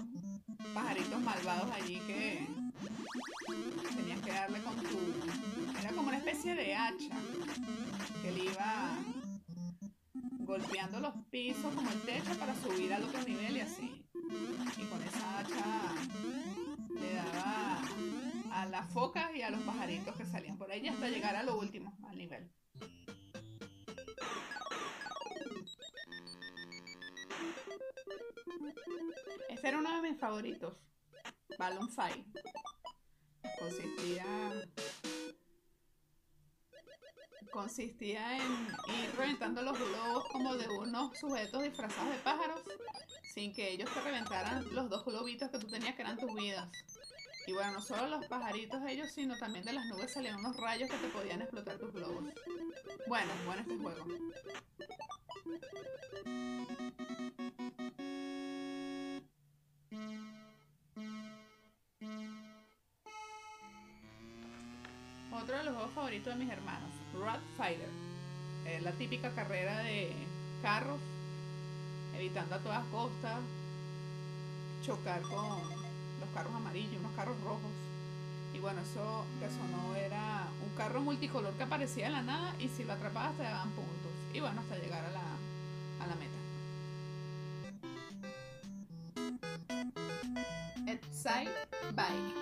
pajaritos 0.73 1.21
malvados 1.21 1.71
allí 1.71 1.99
que 2.01 2.47
tenías 3.95 4.21
que 4.21 4.31
darle 4.31 4.61
con 4.61 4.75
tu... 4.75 5.79
Era 5.79 5.91
como 5.91 6.09
una 6.09 6.17
especie 6.17 6.53
de 6.53 6.75
hacha 6.75 7.15
que 8.21 8.31
le 8.31 8.43
iba 8.45 8.97
golpeando 10.51 10.99
los 10.99 11.13
pisos 11.29 11.73
como 11.73 11.89
el 11.89 12.01
techo 12.01 12.37
para 12.37 12.53
subir 12.55 12.93
al 12.93 13.05
otro 13.05 13.23
nivel 13.23 13.55
y 13.55 13.61
así. 13.61 14.05
Y 14.77 14.83
con 14.83 15.01
esa 15.01 15.39
hacha 15.39 15.95
le 16.89 17.13
daba 17.13 17.81
a 18.51 18.65
las 18.65 18.91
focas 18.91 19.33
y 19.33 19.43
a 19.43 19.49
los 19.49 19.61
pajaritos 19.61 20.13
que 20.17 20.25
salían 20.25 20.57
por 20.57 20.69
ahí 20.69 20.85
hasta 20.89 21.07
llegar 21.07 21.37
a 21.37 21.43
lo 21.43 21.57
último, 21.57 21.97
al 22.05 22.17
nivel. 22.17 22.51
Este 29.47 29.67
era 29.69 29.79
uno 29.79 30.01
de 30.01 30.09
mis 30.09 30.19
favoritos. 30.19 30.73
Balloon 31.57 31.89
Fight. 31.89 32.27
Consistía. 33.57 34.25
Consistía 37.51 38.37
en 38.37 38.41
ir 38.41 39.15
reventando 39.17 39.61
los 39.61 39.77
globos 39.77 40.25
como 40.31 40.55
de 40.55 40.67
unos 40.69 41.17
sujetos 41.17 41.63
disfrazados 41.63 42.11
de 42.11 42.19
pájaros 42.19 42.61
sin 43.33 43.53
que 43.53 43.71
ellos 43.71 43.89
te 43.93 44.01
reventaran 44.01 44.65
los 44.73 44.89
dos 44.89 45.05
globitos 45.05 45.49
que 45.49 45.59
tú 45.59 45.67
tenías 45.67 45.95
que 45.95 46.01
eran 46.01 46.17
tus 46.17 46.33
vidas. 46.33 46.69
Y 47.47 47.53
bueno, 47.53 47.71
no 47.71 47.81
solo 47.81 48.07
los 48.07 48.25
pajaritos 48.27 48.81
ellos, 48.87 49.11
sino 49.11 49.37
también 49.37 49.65
de 49.65 49.73
las 49.73 49.85
nubes 49.87 50.13
salían 50.13 50.39
unos 50.39 50.57
rayos 50.57 50.89
que 50.89 50.97
te 50.97 51.07
podían 51.07 51.41
explotar 51.41 51.77
tus 51.77 51.91
globos. 51.91 52.23
Bueno, 53.07 53.31
bueno 53.45 53.61
este 53.61 53.77
juego. 53.77 54.05
Otro 65.41 65.57
de 65.57 65.63
los 65.63 65.73
juegos 65.73 65.93
favoritos 65.93 66.37
de 66.37 66.43
mis 66.43 66.53
hermanos, 66.53 66.89
Rat 67.19 67.41
Fighter. 67.57 67.89
Eh, 68.65 68.79
la 68.81 68.91
típica 68.91 69.31
carrera 69.31 69.79
de 69.79 70.13
carros, 70.61 70.99
evitando 72.15 72.55
a 72.55 72.59
todas 72.59 72.85
costas 72.91 73.39
chocar 74.85 75.21
con 75.23 75.59
los 76.19 76.29
carros 76.35 76.53
amarillos, 76.53 76.99
unos 76.99 77.13
carros 77.13 77.41
rojos. 77.41 77.71
Y 78.53 78.59
bueno, 78.59 78.81
eso, 78.81 79.25
eso 79.41 79.57
no 79.71 79.95
era 79.95 80.47
un 80.63 80.75
carro 80.77 81.01
multicolor 81.01 81.53
que 81.53 81.63
aparecía 81.63 82.05
de 82.05 82.11
la 82.11 82.21
nada 82.21 82.53
y 82.59 82.67
si 82.67 82.83
lo 82.83 82.93
atrapabas 82.93 83.35
te 83.35 83.43
daban 83.43 83.71
puntos. 83.71 84.11
Y 84.33 84.41
bueno, 84.41 84.61
hasta 84.61 84.77
llegar 84.77 85.03
a 85.05 85.11
la, 85.11 85.23
a 86.01 86.07
la 86.07 86.15
meta. 86.15 86.37
Excite 90.91 91.51
Bike. 91.95 92.40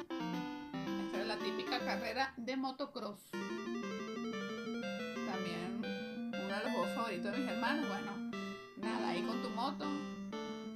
Carrera 1.89 2.33
de 2.37 2.55
motocross. 2.55 3.19
También 5.31 5.81
uno 6.27 6.55
de 6.55 6.63
los 6.63 6.71
juegos 6.71 6.89
favoritos 6.93 7.31
de 7.31 7.37
mis 7.39 7.49
hermanos. 7.49 7.87
Bueno, 7.89 8.31
nada, 8.77 9.09
ahí 9.09 9.23
con 9.23 9.41
tu 9.41 9.49
moto, 9.49 9.85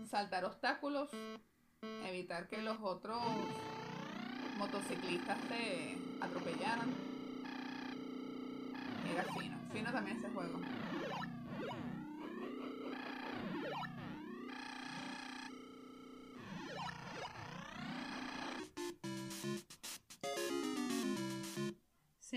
saltar 0.09 0.43
obstáculos, 0.43 1.11
evitar 2.03 2.47
que 2.47 2.63
los 2.63 2.79
otros 2.81 3.21
motociclistas 4.57 5.37
te 5.49 5.99
atropellaran. 6.19 6.91
Era 9.11 9.23
fino, 9.39 9.57
fino 9.71 9.91
también 9.91 10.17
ese 10.17 10.29
juego. 10.29 10.59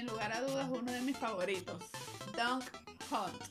Lugar 0.07 0.33
a 0.33 0.41
dudas, 0.41 0.69
uno 0.71 0.93
de 0.93 1.01
mis 1.01 1.19
favoritos, 1.19 1.83
Dunk 2.37 2.65
Hunt. 3.11 3.43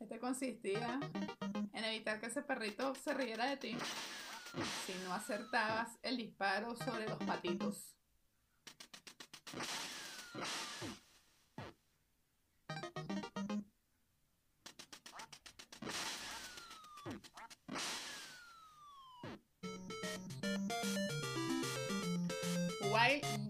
Este 0.00 0.18
consistía 0.18 0.98
en 1.72 1.84
evitar 1.84 2.20
que 2.20 2.26
ese 2.26 2.42
perrito 2.42 2.94
se 2.96 3.14
riera 3.14 3.46
de 3.46 3.56
ti 3.56 3.76
si 4.86 4.94
no 5.04 5.14
acertabas 5.14 5.98
el 6.02 6.16
disparo 6.16 6.74
sobre 6.76 7.08
los 7.08 7.18
patitos. 7.18 7.96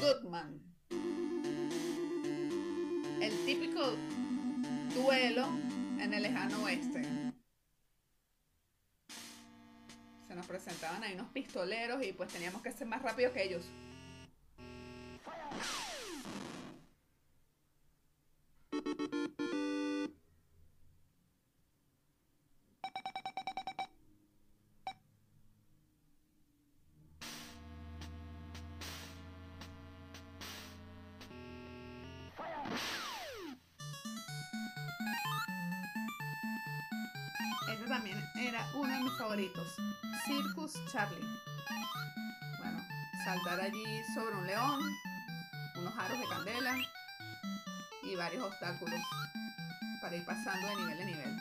Goodman. 0.03 0.61
El 3.21 3.47
típico 3.47 3.81
duelo 4.97 5.47
en 6.01 6.13
el 6.13 6.25
lejano 6.25 6.65
oeste. 6.65 7.03
Se 10.27 10.35
nos 10.35 10.45
presentaban 10.47 11.05
ahí 11.05 11.15
unos 11.15 11.29
pistoleros 11.29 12.05
y 12.05 12.13
pues 12.13 12.33
teníamos 12.33 12.63
que 12.63 12.73
ser 12.73 12.89
más 12.89 13.01
rápidos 13.01 13.33
que 13.33 13.45
ellos. 13.45 13.65
Charlie. 40.93 41.27
Bueno, 42.59 42.79
saltar 43.25 43.61
allí 43.61 44.05
sobre 44.15 44.37
un 44.37 44.47
león, 44.47 44.81
unos 45.77 45.99
aros 45.99 46.19
de 46.19 46.29
candela 46.29 46.77
y 48.03 48.15
varios 48.15 48.45
obstáculos 48.45 49.01
para 50.03 50.17
ir 50.17 50.25
pasando 50.27 50.69
de 50.69 50.77
nivel 50.77 51.01
a 51.01 51.05
nivel. 51.07 51.37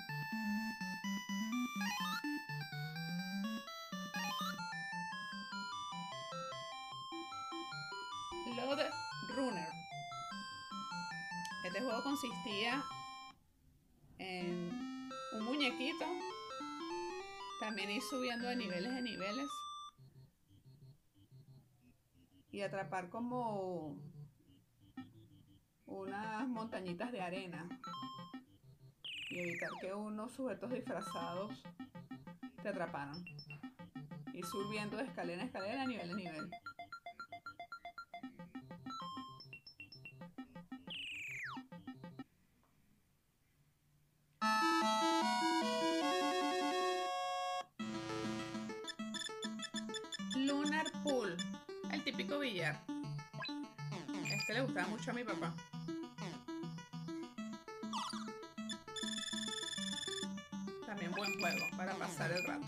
Load 8.55 8.89
Runner. 9.36 9.70
Este 11.65 11.81
juego 11.81 12.03
consistía 12.03 12.81
también 17.71 17.91
ir 17.91 18.01
subiendo 18.01 18.49
de 18.49 18.57
niveles 18.57 18.91
a 18.91 18.99
niveles 18.99 19.47
y 22.51 22.59
atrapar 22.63 23.09
como 23.09 23.97
unas 25.85 26.49
montañitas 26.49 27.13
de 27.13 27.21
arena 27.21 27.69
y 29.29 29.39
evitar 29.39 29.69
que 29.79 29.93
unos 29.93 30.33
sujetos 30.33 30.69
disfrazados 30.69 31.63
te 32.61 32.67
atraparan. 32.67 33.23
Y 34.33 34.43
subiendo 34.43 34.97
de 34.97 35.03
escalera 35.03 35.41
en 35.41 35.47
escalera, 35.47 35.85
nivel 35.85 36.11
a 36.11 36.13
nivel. 36.13 36.51
También 60.91 61.12
buen 61.13 61.39
juego 61.39 61.65
para 61.77 61.93
pasar 61.95 62.29
el 62.33 62.43
rato. 62.43 62.65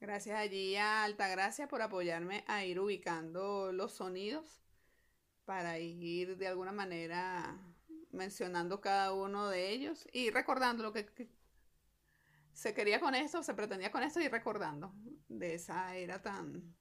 Gracias 0.00 0.38
allí 0.38 0.76
a 0.76 1.04
Altagracia 1.04 1.68
por 1.68 1.80
apoyarme 1.80 2.44
a 2.48 2.64
ir 2.64 2.80
ubicando 2.80 3.72
los 3.72 3.92
sonidos 3.92 4.62
para 5.44 5.78
ir 5.78 6.36
de 6.36 6.48
alguna 6.48 6.72
manera 6.72 7.56
mencionando 8.10 8.80
cada 8.80 9.12
uno 9.12 9.48
de 9.48 9.70
ellos 9.70 10.06
y 10.12 10.30
recordando 10.30 10.82
lo 10.82 10.92
que, 10.92 11.06
que 11.06 11.28
se 12.52 12.74
quería 12.74 13.00
con 13.00 13.14
esto, 13.14 13.42
se 13.42 13.54
pretendía 13.54 13.90
con 13.90 14.02
esto 14.02 14.20
y 14.20 14.28
recordando 14.28 14.92
de 15.28 15.54
esa 15.54 15.96
era 15.96 16.20
tan, 16.20 16.76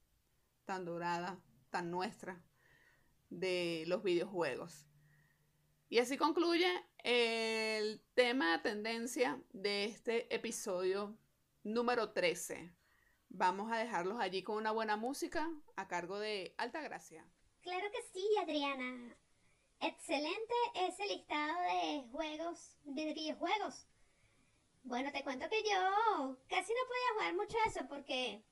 tan 0.65 0.83
dorada, 0.83 1.39
tan 1.69 1.89
nuestra 1.89 2.41
de 3.29 3.85
los 3.87 4.03
videojuegos. 4.03 4.90
Y 5.91 5.99
así 5.99 6.15
concluye 6.15 6.71
el 7.03 8.01
tema 8.13 8.53
de 8.53 8.59
tendencia 8.59 9.41
de 9.51 9.83
este 9.83 10.33
episodio 10.33 11.17
número 11.63 12.13
13. 12.13 12.73
Vamos 13.27 13.69
a 13.69 13.77
dejarlos 13.77 14.17
allí 14.17 14.41
con 14.41 14.55
una 14.55 14.71
buena 14.71 14.95
música 14.95 15.51
a 15.75 15.89
cargo 15.89 16.17
de 16.17 16.55
Altagracia. 16.57 17.27
Claro 17.59 17.91
que 17.91 18.01
sí, 18.13 18.25
Adriana. 18.41 19.17
Excelente 19.81 20.53
ese 20.75 21.07
listado 21.07 21.59
de 21.59 22.07
juegos, 22.09 22.77
de 22.85 23.13
videojuegos. 23.13 23.85
Bueno, 24.83 25.11
te 25.11 25.25
cuento 25.25 25.49
que 25.49 25.61
yo 25.61 26.37
casi 26.47 26.71
no 26.71 26.87
podía 26.87 27.13
jugar 27.15 27.35
mucho 27.35 27.57
eso 27.67 27.85
porque 27.89 28.45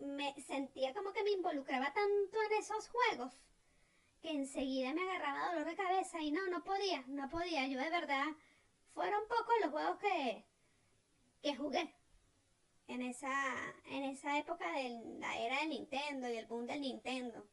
me 0.00 0.34
sentía 0.42 0.92
como 0.94 1.12
que 1.12 1.22
me 1.22 1.30
involucraba 1.30 1.94
tanto 1.94 2.42
en 2.42 2.58
esos 2.58 2.88
juegos 2.88 3.40
que 4.20 4.30
enseguida 4.30 4.92
me 4.92 5.02
agarraba 5.02 5.52
dolor 5.52 5.66
de 5.66 5.76
cabeza 5.76 6.20
y 6.20 6.30
no, 6.30 6.46
no 6.48 6.62
podía, 6.62 7.04
no 7.08 7.28
podía. 7.28 7.66
Yo 7.66 7.78
de 7.78 7.90
verdad, 7.90 8.26
fueron 8.92 9.22
pocos 9.28 9.54
los 9.62 9.70
juegos 9.70 9.98
que, 9.98 10.44
que 11.42 11.56
jugué 11.56 11.94
en 12.88 13.02
esa, 13.02 13.74
en 13.86 14.04
esa 14.04 14.38
época 14.38 14.70
de 14.72 15.00
la 15.18 15.38
era 15.38 15.60
del 15.60 15.70
Nintendo 15.70 16.28
y 16.28 16.36
el 16.36 16.46
boom 16.46 16.66
del 16.66 16.80
Nintendo 16.80 17.46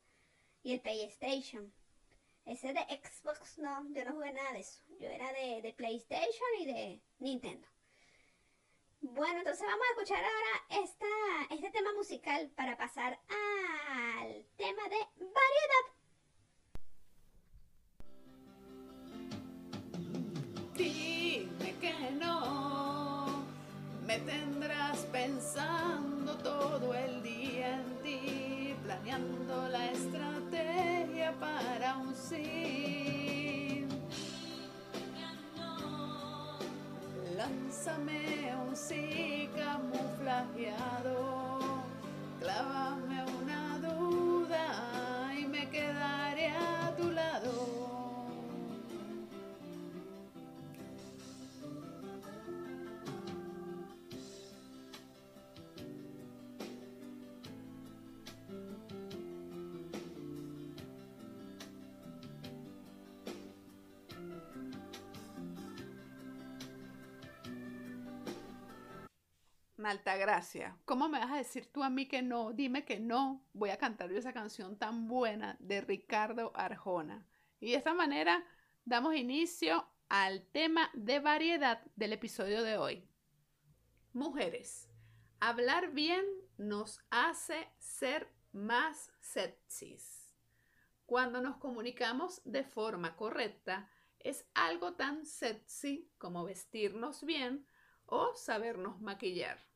y 0.63 0.73
el 0.73 0.81
PlayStation. 0.81 1.73
Ese 2.45 2.73
de 2.73 2.79
Xbox, 2.79 3.57
no, 3.57 3.87
yo 3.93 4.05
no 4.05 4.13
jugué 4.13 4.31
nada 4.31 4.53
de 4.53 4.59
eso. 4.59 4.81
Yo 4.99 5.09
era 5.09 5.31
de, 5.33 5.61
de 5.61 5.73
PlayStation 5.73 6.47
y 6.59 6.65
de 6.65 7.01
Nintendo. 7.19 7.67
Bueno, 9.01 9.39
entonces 9.39 9.65
vamos 9.65 9.85
a 9.85 9.91
escuchar 9.91 10.23
ahora 10.23 10.83
esta, 10.83 11.05
este 11.53 11.69
tema 11.71 11.93
musical 11.93 12.49
para 12.55 12.77
pasar 12.77 13.19
al 13.29 14.45
tema 14.55 14.83
de 14.83 14.97
variedad. 15.17 15.96
Para 32.17 33.06
Maltagracia, 69.87 70.77
¿cómo 70.83 71.07
me 71.07 71.17
vas 71.17 71.31
a 71.31 71.37
decir 71.37 71.71
tú 71.71 71.81
a 71.81 71.89
mí 71.89 72.09
que 72.09 72.21
no? 72.21 72.51
Dime 72.51 72.83
que 72.83 72.99
no. 72.99 73.47
Voy 73.53 73.69
a 73.69 73.77
cantar 73.77 74.11
yo 74.11 74.17
esa 74.17 74.33
canción 74.33 74.77
tan 74.77 75.07
buena 75.07 75.55
de 75.61 75.79
Ricardo 75.79 76.51
Arjona. 76.55 77.25
Y 77.61 77.71
de 77.71 77.77
esta 77.77 77.93
manera 77.93 78.45
damos 78.83 79.15
inicio 79.15 79.87
al 80.09 80.45
tema 80.47 80.89
de 80.93 81.21
variedad 81.21 81.81
del 81.95 82.11
episodio 82.11 82.63
de 82.63 82.77
hoy. 82.77 83.07
Mujeres, 84.11 84.89
hablar 85.39 85.93
bien 85.93 86.25
nos 86.57 86.99
hace 87.09 87.71
ser 87.77 88.27
más 88.51 89.13
sexys. 89.21 90.35
Cuando 91.05 91.39
nos 91.39 91.55
comunicamos 91.55 92.41
de 92.43 92.65
forma 92.65 93.15
correcta, 93.15 93.89
es 94.19 94.45
algo 94.53 94.95
tan 94.95 95.25
sexy 95.25 96.11
como 96.17 96.43
vestirnos 96.43 97.23
bien 97.23 97.65
o 98.05 98.35
sabernos 98.35 98.99
maquillar. 98.99 99.66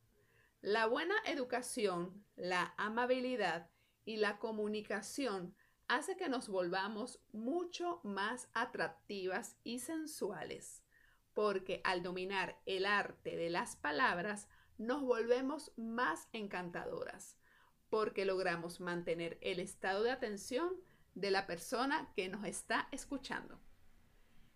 La 0.62 0.86
buena 0.86 1.16
educación, 1.26 2.24
la 2.36 2.72
amabilidad 2.76 3.68
y 4.04 4.16
la 4.16 4.38
comunicación 4.38 5.54
hace 5.88 6.16
que 6.16 6.28
nos 6.28 6.48
volvamos 6.48 7.20
mucho 7.32 8.00
más 8.04 8.48
atractivas 8.54 9.56
y 9.64 9.80
sensuales, 9.80 10.82
porque 11.34 11.80
al 11.84 12.02
dominar 12.02 12.58
el 12.64 12.86
arte 12.86 13.36
de 13.36 13.50
las 13.50 13.76
palabras 13.76 14.48
nos 14.78 15.02
volvemos 15.02 15.72
más 15.76 16.28
encantadoras 16.32 17.36
porque 17.92 18.24
logramos 18.24 18.80
mantener 18.80 19.36
el 19.42 19.60
estado 19.60 20.02
de 20.02 20.12
atención 20.12 20.80
de 21.14 21.30
la 21.30 21.46
persona 21.46 22.10
que 22.16 22.30
nos 22.30 22.46
está 22.46 22.88
escuchando. 22.90 23.60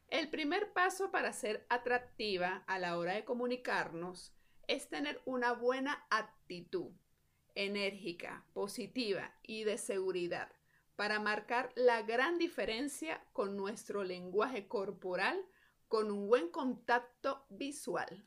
El 0.08 0.30
primer 0.30 0.72
paso 0.72 1.10
para 1.10 1.34
ser 1.34 1.66
atractiva 1.68 2.64
a 2.66 2.78
la 2.78 2.96
hora 2.96 3.12
de 3.12 3.26
comunicarnos 3.26 4.32
es 4.66 4.88
tener 4.88 5.20
una 5.24 5.52
buena 5.52 6.06
actitud 6.10 6.90
enérgica, 7.54 8.44
positiva 8.52 9.34
y 9.42 9.64
de 9.64 9.78
seguridad 9.78 10.52
para 10.94 11.20
marcar 11.20 11.72
la 11.74 12.02
gran 12.02 12.38
diferencia 12.38 13.22
con 13.32 13.56
nuestro 13.56 14.04
lenguaje 14.04 14.68
corporal 14.68 15.44
con 15.88 16.10
un 16.10 16.28
buen 16.28 16.48
contacto 16.48 17.44
visual. 17.48 18.24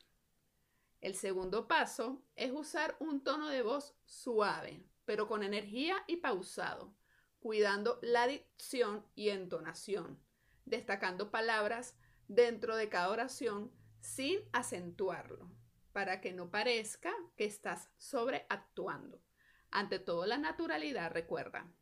El 1.00 1.14
segundo 1.14 1.66
paso 1.66 2.22
es 2.36 2.52
usar 2.52 2.96
un 3.00 3.22
tono 3.22 3.48
de 3.48 3.62
voz 3.62 3.94
suave, 4.04 4.84
pero 5.04 5.26
con 5.26 5.42
energía 5.42 5.96
y 6.06 6.16
pausado, 6.16 6.94
cuidando 7.40 7.98
la 8.02 8.26
dicción 8.26 9.04
y 9.14 9.30
entonación, 9.30 10.20
destacando 10.64 11.30
palabras 11.30 11.96
dentro 12.28 12.76
de 12.76 12.88
cada 12.88 13.10
oración 13.10 13.72
sin 14.00 14.40
acentuarlo, 14.52 15.50
para 15.92 16.20
que 16.20 16.32
no 16.32 16.50
parezca 16.50 17.12
que 17.36 17.44
estás 17.44 17.90
sobreactuando. 17.96 19.22
Ante 19.70 19.98
todo, 19.98 20.26
la 20.26 20.38
naturalidad, 20.38 21.12
recuerda. 21.12 21.72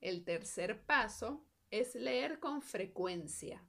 El 0.00 0.24
tercer 0.24 0.84
paso 0.84 1.46
es 1.70 1.94
leer 1.94 2.38
con 2.38 2.62
frecuencia, 2.62 3.64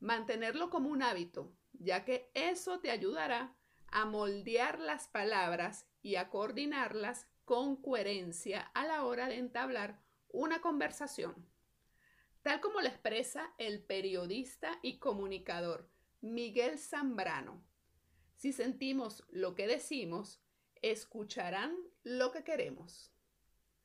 mantenerlo 0.00 0.70
como 0.70 0.90
un 0.90 1.02
hábito, 1.02 1.52
ya 1.72 2.04
que 2.04 2.30
eso 2.34 2.80
te 2.80 2.90
ayudará 2.90 3.54
a 3.86 4.04
moldear 4.04 4.78
las 4.78 5.08
palabras 5.08 5.86
y 6.02 6.16
a 6.16 6.28
coordinarlas 6.28 7.26
con 7.44 7.80
coherencia 7.80 8.60
a 8.74 8.86
la 8.86 9.04
hora 9.04 9.28
de 9.28 9.38
entablar 9.38 10.02
una 10.28 10.60
conversación. 10.60 11.48
Tal 12.42 12.60
como 12.60 12.80
lo 12.80 12.88
expresa 12.88 13.54
el 13.58 13.82
periodista 13.82 14.78
y 14.82 14.98
comunicador 14.98 15.90
Miguel 16.20 16.78
Zambrano, 16.78 17.64
si 18.38 18.52
sentimos 18.52 19.24
lo 19.30 19.56
que 19.56 19.66
decimos, 19.66 20.40
escucharán 20.80 21.76
lo 22.04 22.30
que 22.30 22.44
queremos. 22.44 23.12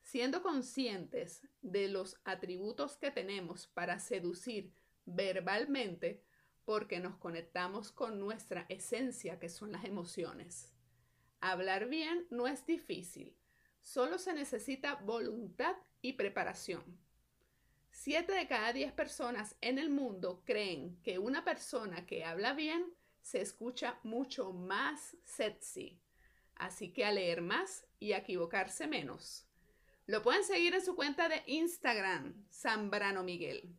Siendo 0.00 0.44
conscientes 0.44 1.42
de 1.60 1.88
los 1.88 2.20
atributos 2.22 2.96
que 2.96 3.10
tenemos 3.10 3.66
para 3.66 3.98
seducir 3.98 4.72
verbalmente, 5.06 6.22
porque 6.64 7.00
nos 7.00 7.16
conectamos 7.16 7.90
con 7.90 8.20
nuestra 8.20 8.64
esencia, 8.68 9.40
que 9.40 9.48
son 9.48 9.72
las 9.72 9.84
emociones. 9.84 10.72
Hablar 11.40 11.88
bien 11.88 12.24
no 12.30 12.46
es 12.46 12.64
difícil, 12.64 13.36
solo 13.80 14.18
se 14.18 14.34
necesita 14.34 14.94
voluntad 14.94 15.74
y 16.00 16.12
preparación. 16.12 16.96
Siete 17.90 18.32
de 18.32 18.46
cada 18.46 18.72
diez 18.72 18.92
personas 18.92 19.56
en 19.60 19.80
el 19.80 19.90
mundo 19.90 20.44
creen 20.44 20.96
que 21.02 21.18
una 21.18 21.44
persona 21.44 22.06
que 22.06 22.24
habla 22.24 22.52
bien 22.52 22.94
se 23.24 23.40
escucha 23.40 23.98
mucho 24.02 24.52
más 24.52 25.16
sexy. 25.24 25.98
Así 26.56 26.92
que 26.92 27.06
a 27.06 27.10
leer 27.10 27.40
más 27.40 27.86
y 27.98 28.12
a 28.12 28.18
equivocarse 28.18 28.86
menos. 28.86 29.48
Lo 30.06 30.22
pueden 30.22 30.44
seguir 30.44 30.74
en 30.74 30.84
su 30.84 30.94
cuenta 30.94 31.30
de 31.30 31.42
Instagram, 31.46 32.46
Zambrano 32.52 33.24
Miguel. 33.24 33.74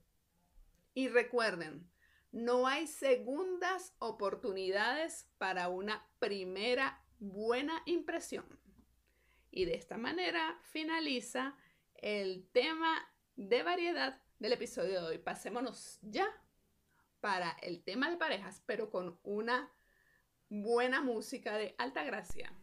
Y 0.96 1.10
recuerden, 1.10 1.88
no 2.32 2.66
hay 2.66 2.88
segundas 2.88 3.94
oportunidades 4.00 5.30
para 5.38 5.70
una 5.70 6.10
primera 6.18 7.06
buena 7.20 7.84
impresión. 7.86 8.46
Y 9.52 9.66
de 9.66 9.76
esta 9.76 9.98
manera 9.98 10.60
finaliza 10.64 11.56
el 11.94 12.50
tema 12.52 13.08
de 13.36 13.62
variedad 13.62 14.20
del 14.40 14.54
episodio 14.54 15.02
de 15.02 15.08
hoy. 15.08 15.18
Pasémonos 15.20 16.00
ya 16.02 16.28
para 17.26 17.58
el 17.64 17.82
tema 17.84 18.12
de 18.12 18.18
parejas, 18.18 18.62
pero 18.68 18.92
con 18.92 19.20
una 19.24 19.74
buena 20.48 21.02
música 21.02 21.58
de 21.58 21.74
alta 21.80 22.04
gracia. 22.04 22.54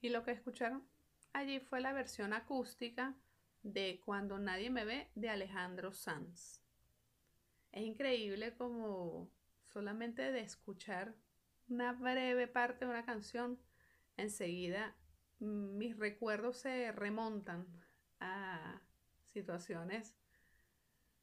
Y 0.00 0.08
lo 0.08 0.24
que 0.24 0.32
escucharon 0.32 0.82
allí 1.32 1.60
fue 1.60 1.80
la 1.80 1.92
versión 1.92 2.32
acústica 2.32 3.14
de 3.62 4.00
Cuando 4.04 4.38
nadie 4.38 4.70
me 4.70 4.84
ve 4.84 5.10
de 5.14 5.28
Alejandro 5.28 5.92
Sanz. 5.92 6.60
Es 7.72 7.82
increíble 7.82 8.54
como 8.54 9.30
solamente 9.64 10.32
de 10.32 10.40
escuchar 10.40 11.14
una 11.68 11.92
breve 11.92 12.48
parte 12.48 12.84
de 12.84 12.90
una 12.90 13.04
canción, 13.04 13.60
enseguida 14.16 14.96
mis 15.38 15.96
recuerdos 15.96 16.58
se 16.58 16.90
remontan 16.92 17.66
a 18.18 18.80
situaciones 19.24 20.16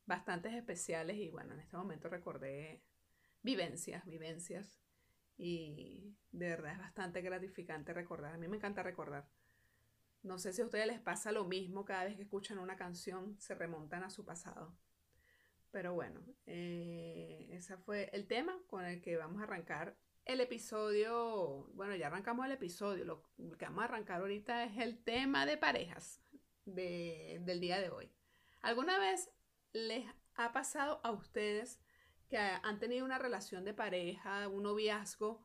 bastante 0.05 0.55
especiales 0.55 1.17
y 1.17 1.29
bueno, 1.29 1.53
en 1.53 1.59
este 1.59 1.75
momento 1.75 2.07
recordé 2.07 2.81
vivencias, 3.43 4.05
vivencias 4.05 4.79
y 5.37 6.15
de 6.31 6.49
verdad 6.49 6.73
es 6.73 6.79
bastante 6.79 7.21
gratificante 7.21 7.93
recordar. 7.93 8.33
A 8.33 8.37
mí 8.37 8.47
me 8.47 8.57
encanta 8.57 8.83
recordar. 8.83 9.29
No 10.23 10.39
sé 10.39 10.51
si 10.51 10.61
a 10.61 10.65
ustedes 10.65 10.87
les 10.87 10.99
pasa 10.99 11.31
lo 11.31 11.45
mismo 11.45 11.85
cada 11.85 12.05
vez 12.05 12.15
que 12.15 12.23
escuchan 12.23 12.57
una 12.57 12.75
canción, 12.75 13.39
se 13.39 13.55
remontan 13.55 14.03
a 14.03 14.09
su 14.09 14.25
pasado. 14.25 14.75
Pero 15.71 15.93
bueno, 15.93 16.21
eh, 16.45 17.47
ese 17.51 17.77
fue 17.77 18.09
el 18.13 18.27
tema 18.27 18.59
con 18.67 18.83
el 18.85 19.01
que 19.01 19.15
vamos 19.15 19.41
a 19.41 19.43
arrancar 19.43 19.95
el 20.25 20.41
episodio. 20.41 21.69
Bueno, 21.73 21.95
ya 21.95 22.07
arrancamos 22.07 22.45
el 22.45 22.53
episodio. 22.53 23.05
Lo 23.05 23.23
que 23.57 23.65
vamos 23.65 23.81
a 23.81 23.85
arrancar 23.85 24.21
ahorita 24.21 24.63
es 24.63 24.77
el 24.77 25.03
tema 25.03 25.45
de 25.45 25.57
parejas 25.57 26.21
del 26.65 27.59
día 27.59 27.79
de 27.79 27.89
hoy. 27.89 28.11
¿Alguna 28.61 28.97
vez 28.99 29.31
les 29.71 30.05
ha 30.35 30.51
pasado 30.51 30.99
a 31.03 31.11
ustedes 31.11 31.79
que 32.29 32.37
han 32.37 32.79
tenido 32.79 33.05
una 33.05 33.17
relación 33.17 33.63
de 33.63 33.73
pareja, 33.73 34.47
un 34.47 34.63
noviazgo 34.63 35.41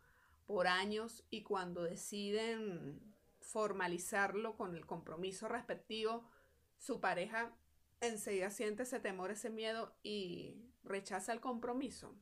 por 0.47 0.66
años 0.66 1.25
y 1.31 1.42
cuando 1.42 1.83
deciden 1.83 3.01
formalizarlo 3.40 4.57
con 4.57 4.75
el 4.75 4.87
compromiso 4.87 5.49
respectivo, 5.49 6.29
su 6.79 7.01
pareja 7.01 7.55
enseguida 8.01 8.51
siente 8.51 8.83
ese 8.83 9.01
temor, 9.01 9.31
ese 9.31 9.51
miedo 9.51 9.95
y 10.03 10.57
rechaza 10.83 11.33
el 11.33 11.40
compromiso. 11.40 12.16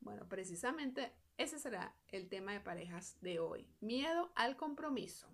Bueno, 0.00 0.28
precisamente 0.28 1.12
ese 1.36 1.58
será 1.58 1.94
el 2.08 2.28
tema 2.28 2.52
de 2.52 2.60
parejas 2.60 3.18
de 3.20 3.40
hoy, 3.40 3.66
miedo 3.80 4.32
al 4.36 4.56
compromiso. 4.56 5.28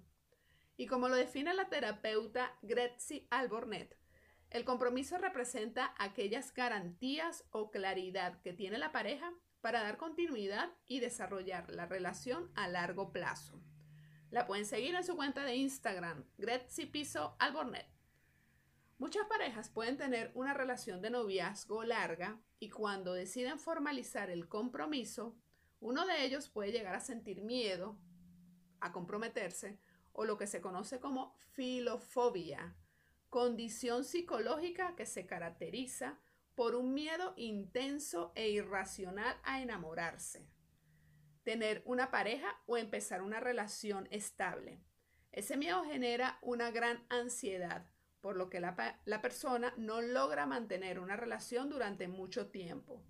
Y 0.77 0.87
como 0.87 1.09
lo 1.09 1.17
define 1.17 1.53
la 1.53 1.69
terapeuta 1.69 2.57
Gretzi 2.63 3.27
Albornet, 3.29 4.00
el 4.51 4.65
compromiso 4.65 5.17
representa 5.19 5.95
aquellas 5.99 6.53
garantías 6.53 7.45
o 7.51 7.71
claridad 7.71 8.41
que 8.43 8.53
tiene 8.53 8.79
la 8.79 8.91
pareja 8.91 9.33
para 9.61 9.83
dar 9.83 9.97
continuidad 9.97 10.71
y 10.87 11.01
desarrollar 11.01 11.71
la 11.71 11.87
relación 11.87 12.51
a 12.55 12.67
largo 12.67 13.13
plazo. 13.13 13.61
La 14.31 14.47
pueden 14.47 14.67
seguir 14.67 14.95
en 14.95 15.05
su 15.05 15.17
cuenta 15.17 15.45
de 15.45 15.57
Instagram, 15.57 16.25
Gretzi 16.39 16.87
Piso 16.87 17.37
Albornet. 17.39 17.87
Muchas 18.99 19.27
parejas 19.27 19.71
pueden 19.71 19.97
tener 19.97 20.31
una 20.35 20.53
relación 20.53 21.01
de 21.01 21.11
noviazgo 21.11 21.85
larga 21.85 22.41
y 22.59 22.71
cuando 22.71 23.15
deciden 23.15 23.59
formalizar 23.59 24.31
el 24.31 24.49
compromiso, 24.49 25.37
uno 25.81 26.07
de 26.07 26.25
ellos 26.25 26.49
puede 26.49 26.73
llegar 26.73 26.95
a 26.95 27.01
sentir 27.01 27.41
miedo 27.41 27.99
a 28.81 28.93
comprometerse 28.93 29.79
o 30.13 30.25
lo 30.25 30.37
que 30.37 30.47
se 30.47 30.61
conoce 30.61 31.01
como 31.01 31.35
filofobia, 31.53 32.77
condición 33.31 34.05
psicológica 34.05 34.95
que 34.97 35.07
se 35.07 35.27
caracteriza 35.27 36.19
por 36.55 36.75
un 36.75 36.93
miedo 36.93 37.33
intenso 37.37 38.33
e 38.35 38.51
irracional 38.51 39.37
a 39.45 39.63
enamorarse, 39.63 40.47
tener 41.45 41.83
una 41.87 42.11
pareja 42.11 42.61
o 42.67 42.77
empezar 42.77 43.23
una 43.23 43.41
relación 43.41 44.09
estable. 44.11 44.83
Ese 45.33 45.57
miedo 45.57 45.85
genera 45.85 46.39
una 46.43 46.71
gran 46.71 47.07
ansiedad 47.09 47.87
por 48.21 48.37
lo 48.37 48.51
que 48.51 48.61
la, 48.61 49.01
la 49.07 49.23
persona 49.23 49.73
no 49.77 50.03
logra 50.03 50.45
mantener 50.45 50.99
una 50.99 51.17
relación 51.17 51.71
durante 51.71 52.09
mucho 52.09 52.49
tiempo. 52.49 53.03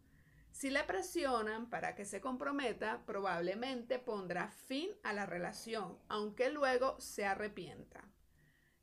Si 0.52 0.70
le 0.70 0.84
presionan 0.84 1.68
para 1.68 1.94
que 1.94 2.04
se 2.04 2.20
comprometa, 2.20 3.02
probablemente 3.06 3.98
pondrá 3.98 4.50
fin 4.50 4.90
a 5.02 5.12
la 5.12 5.26
relación, 5.26 5.98
aunque 6.08 6.50
luego 6.50 7.00
se 7.00 7.24
arrepienta. 7.24 8.04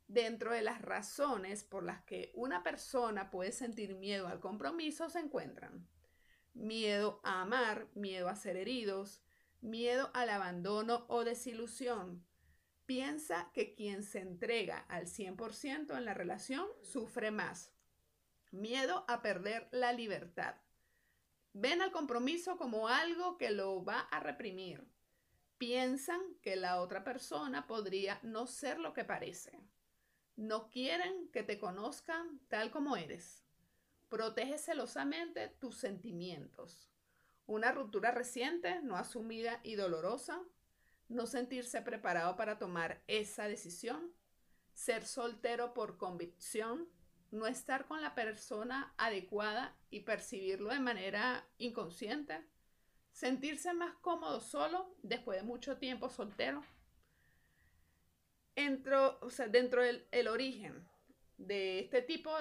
Dentro 0.08 0.52
de 0.52 0.62
las 0.62 0.82
razones 0.82 1.62
por 1.62 1.84
las 1.84 2.02
que 2.02 2.32
una 2.34 2.62
persona 2.62 3.30
puede 3.30 3.52
sentir 3.52 3.94
miedo 3.94 4.26
al 4.26 4.40
compromiso 4.40 5.08
se 5.08 5.20
encuentran 5.20 5.86
miedo 6.58 7.20
a 7.22 7.42
amar, 7.42 7.88
miedo 7.94 8.28
a 8.28 8.36
ser 8.36 8.56
heridos, 8.56 9.22
miedo 9.60 10.10
al 10.14 10.30
abandono 10.30 11.06
o 11.08 11.24
desilusión. 11.24 12.24
Piensa 12.86 13.50
que 13.52 13.74
quien 13.74 14.02
se 14.02 14.20
entrega 14.20 14.78
al 14.88 15.06
100% 15.06 15.96
en 15.96 16.04
la 16.04 16.14
relación 16.14 16.66
sufre 16.82 17.30
más. 17.30 17.72
Miedo 18.50 19.04
a 19.08 19.20
perder 19.20 19.68
la 19.72 19.92
libertad. 19.92 20.54
Ven 21.52 21.82
al 21.82 21.92
compromiso 21.92 22.56
como 22.56 22.88
algo 22.88 23.36
que 23.36 23.50
lo 23.50 23.84
va 23.84 24.00
a 24.00 24.20
reprimir. 24.20 24.86
Piensan 25.58 26.20
que 26.40 26.56
la 26.56 26.80
otra 26.80 27.04
persona 27.04 27.66
podría 27.66 28.20
no 28.22 28.46
ser 28.46 28.78
lo 28.78 28.94
que 28.94 29.04
parece. 29.04 29.60
No 30.38 30.70
quieren 30.70 31.28
que 31.32 31.42
te 31.42 31.58
conozcan 31.58 32.38
tal 32.46 32.70
como 32.70 32.96
eres. 32.96 33.42
Protege 34.08 34.56
celosamente 34.56 35.48
tus 35.48 35.76
sentimientos. 35.76 36.88
Una 37.48 37.72
ruptura 37.72 38.12
reciente, 38.12 38.80
no 38.82 38.94
asumida 38.94 39.58
y 39.64 39.74
dolorosa. 39.74 40.40
No 41.08 41.26
sentirse 41.26 41.82
preparado 41.82 42.36
para 42.36 42.56
tomar 42.56 43.02
esa 43.08 43.48
decisión. 43.48 44.12
Ser 44.74 45.04
soltero 45.04 45.74
por 45.74 45.98
convicción. 45.98 46.88
No 47.32 47.48
estar 47.48 47.88
con 47.88 48.00
la 48.00 48.14
persona 48.14 48.94
adecuada 48.96 49.76
y 49.90 50.02
percibirlo 50.02 50.70
de 50.70 50.78
manera 50.78 51.48
inconsciente. 51.58 52.46
Sentirse 53.10 53.72
más 53.72 53.96
cómodo 53.96 54.40
solo 54.40 54.94
después 55.02 55.40
de 55.40 55.44
mucho 55.44 55.78
tiempo 55.78 56.08
soltero. 56.08 56.62
Dentro, 58.58 59.20
dentro 59.50 59.82
del 59.84 60.26
origen 60.26 60.84
de 61.36 61.78
este 61.78 62.02
tipo 62.02 62.32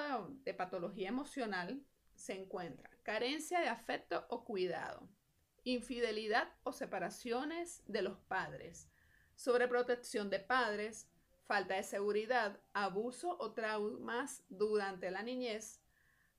de, 0.43 0.51
patología 0.55 1.09
emocional 1.09 1.85
se 2.15 2.33
encuentra 2.33 2.89
carencia 3.03 3.59
de 3.59 3.67
afecto 3.67 4.25
o 4.29 4.43
cuidado, 4.43 5.07
infidelidad 5.63 6.51
o 6.63 6.71
separaciones 6.71 7.83
de 7.85 8.01
los 8.01 8.17
padres, 8.17 8.89
sobreprotección 9.35 10.31
de 10.31 10.39
padres, 10.39 11.07
falta 11.45 11.75
de 11.75 11.83
seguridad, 11.83 12.59
abuso 12.73 13.37
o 13.39 13.53
traumas 13.53 14.43
durante 14.49 15.11
la 15.11 15.21
niñez, 15.21 15.83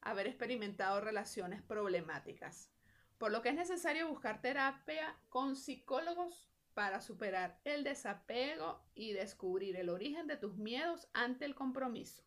haber 0.00 0.26
experimentado 0.26 1.00
relaciones 1.00 1.62
problemáticas. 1.62 2.72
Por 3.16 3.30
lo 3.30 3.42
que 3.42 3.50
es 3.50 3.54
necesario 3.54 4.08
buscar 4.08 4.42
terapia 4.42 5.16
con 5.28 5.54
psicólogos 5.54 6.48
para 6.78 7.00
superar 7.00 7.58
el 7.64 7.82
desapego 7.82 8.80
y 8.94 9.12
descubrir 9.12 9.74
el 9.74 9.88
origen 9.88 10.28
de 10.28 10.36
tus 10.36 10.58
miedos 10.58 11.08
ante 11.12 11.44
el 11.44 11.56
compromiso. 11.56 12.22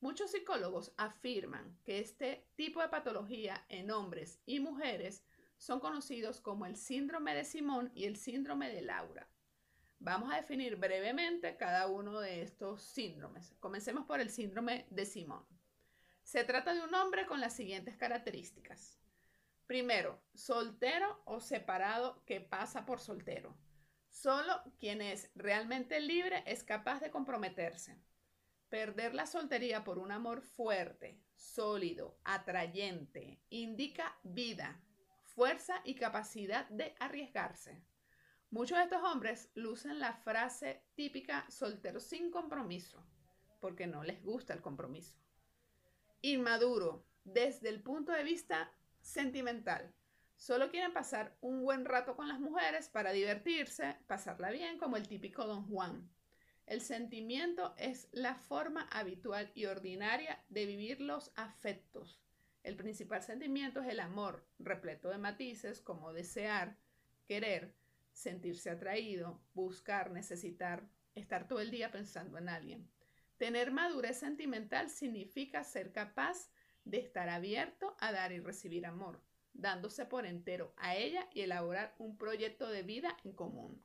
Muchos 0.00 0.30
psicólogos 0.30 0.94
afirman 0.96 1.78
que 1.84 1.98
este 1.98 2.48
tipo 2.56 2.80
de 2.80 2.88
patología 2.88 3.66
en 3.68 3.90
hombres 3.90 4.40
y 4.46 4.60
mujeres 4.60 5.26
son 5.58 5.78
conocidos 5.78 6.40
como 6.40 6.64
el 6.64 6.74
síndrome 6.74 7.34
de 7.34 7.44
Simón 7.44 7.92
y 7.94 8.06
el 8.06 8.16
síndrome 8.16 8.70
de 8.70 8.80
Laura. 8.80 9.28
Vamos 9.98 10.32
a 10.32 10.36
definir 10.36 10.76
brevemente 10.76 11.58
cada 11.58 11.86
uno 11.86 12.20
de 12.20 12.40
estos 12.40 12.80
síndromes. 12.80 13.54
Comencemos 13.60 14.06
por 14.06 14.20
el 14.20 14.30
síndrome 14.30 14.86
de 14.88 15.04
Simón. 15.04 15.44
Se 16.22 16.44
trata 16.44 16.72
de 16.72 16.80
un 16.80 16.94
hombre 16.94 17.26
con 17.26 17.42
las 17.42 17.54
siguientes 17.54 17.98
características. 17.98 19.03
Primero, 19.66 20.22
soltero 20.34 21.22
o 21.24 21.40
separado 21.40 22.22
que 22.26 22.40
pasa 22.40 22.84
por 22.84 23.00
soltero. 23.00 23.56
Solo 24.10 24.62
quien 24.78 25.00
es 25.00 25.30
realmente 25.34 26.00
libre 26.00 26.44
es 26.46 26.62
capaz 26.62 27.00
de 27.00 27.10
comprometerse. 27.10 27.98
Perder 28.68 29.14
la 29.14 29.26
soltería 29.26 29.82
por 29.82 29.98
un 29.98 30.12
amor 30.12 30.42
fuerte, 30.42 31.20
sólido, 31.34 32.18
atrayente, 32.24 33.40
indica 33.48 34.18
vida, 34.22 34.80
fuerza 35.22 35.80
y 35.84 35.94
capacidad 35.94 36.68
de 36.68 36.94
arriesgarse. 37.00 37.82
Muchos 38.50 38.78
de 38.78 38.84
estos 38.84 39.02
hombres 39.02 39.50
lucen 39.54 39.98
la 39.98 40.12
frase 40.12 40.84
típica 40.94 41.44
soltero 41.50 42.00
sin 42.00 42.30
compromiso, 42.30 43.04
porque 43.60 43.86
no 43.86 44.04
les 44.04 44.22
gusta 44.22 44.52
el 44.52 44.60
compromiso. 44.60 45.16
Inmaduro, 46.20 47.04
desde 47.24 47.68
el 47.68 47.82
punto 47.82 48.12
de 48.12 48.22
vista 48.22 48.70
sentimental. 49.04 49.94
Solo 50.36 50.70
quieren 50.70 50.92
pasar 50.92 51.36
un 51.40 51.62
buen 51.62 51.84
rato 51.84 52.16
con 52.16 52.26
las 52.26 52.40
mujeres 52.40 52.88
para 52.88 53.12
divertirse, 53.12 53.96
pasarla 54.06 54.50
bien 54.50 54.78
como 54.78 54.96
el 54.96 55.06
típico 55.06 55.46
don 55.46 55.66
Juan. 55.68 56.10
El 56.66 56.80
sentimiento 56.80 57.74
es 57.76 58.08
la 58.12 58.34
forma 58.34 58.88
habitual 58.90 59.52
y 59.54 59.66
ordinaria 59.66 60.42
de 60.48 60.66
vivir 60.66 61.00
los 61.00 61.30
afectos. 61.36 62.20
El 62.62 62.76
principal 62.76 63.22
sentimiento 63.22 63.82
es 63.82 63.88
el 63.88 64.00
amor, 64.00 64.48
repleto 64.58 65.10
de 65.10 65.18
matices 65.18 65.80
como 65.80 66.14
desear, 66.14 66.78
querer, 67.26 67.74
sentirse 68.12 68.70
atraído, 68.70 69.42
buscar, 69.52 70.10
necesitar, 70.10 70.88
estar 71.14 71.46
todo 71.46 71.60
el 71.60 71.70
día 71.70 71.92
pensando 71.92 72.38
en 72.38 72.48
alguien. 72.48 72.90
Tener 73.36 73.70
madurez 73.70 74.18
sentimental 74.18 74.88
significa 74.88 75.62
ser 75.64 75.92
capaz 75.92 76.48
de 76.84 76.98
estar 76.98 77.28
abierto 77.28 77.96
a 78.00 78.12
dar 78.12 78.32
y 78.32 78.40
recibir 78.40 78.86
amor, 78.86 79.20
dándose 79.52 80.06
por 80.06 80.26
entero 80.26 80.74
a 80.76 80.96
ella 80.96 81.28
y 81.32 81.42
elaborar 81.42 81.94
un 81.98 82.16
proyecto 82.16 82.68
de 82.68 82.82
vida 82.82 83.16
en 83.24 83.32
común. 83.32 83.82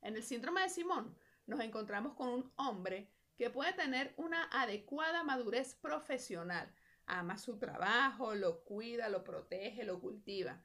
En 0.00 0.16
el 0.16 0.22
síndrome 0.22 0.62
de 0.62 0.68
Simón, 0.68 1.16
nos 1.46 1.60
encontramos 1.60 2.14
con 2.14 2.28
un 2.28 2.52
hombre 2.56 3.08
que 3.36 3.50
puede 3.50 3.72
tener 3.72 4.14
una 4.16 4.44
adecuada 4.52 5.24
madurez 5.24 5.74
profesional. 5.74 6.72
Ama 7.06 7.38
su 7.38 7.58
trabajo, 7.58 8.34
lo 8.34 8.62
cuida, 8.64 9.08
lo 9.08 9.24
protege, 9.24 9.84
lo 9.84 10.00
cultiva, 10.00 10.62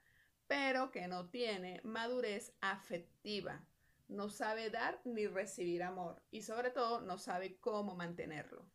pero 0.47 0.91
que 0.91 1.07
no 1.07 1.29
tiene 1.29 1.81
madurez 1.83 2.53
afectiva. 2.61 3.63
No 4.07 4.29
sabe 4.29 4.69
dar 4.69 5.01
ni 5.03 5.27
recibir 5.27 5.83
amor 5.83 6.21
y 6.31 6.43
sobre 6.43 6.69
todo 6.69 7.01
no 7.01 7.17
sabe 7.17 7.57
cómo 7.59 7.95
mantenerlo. 7.95 8.65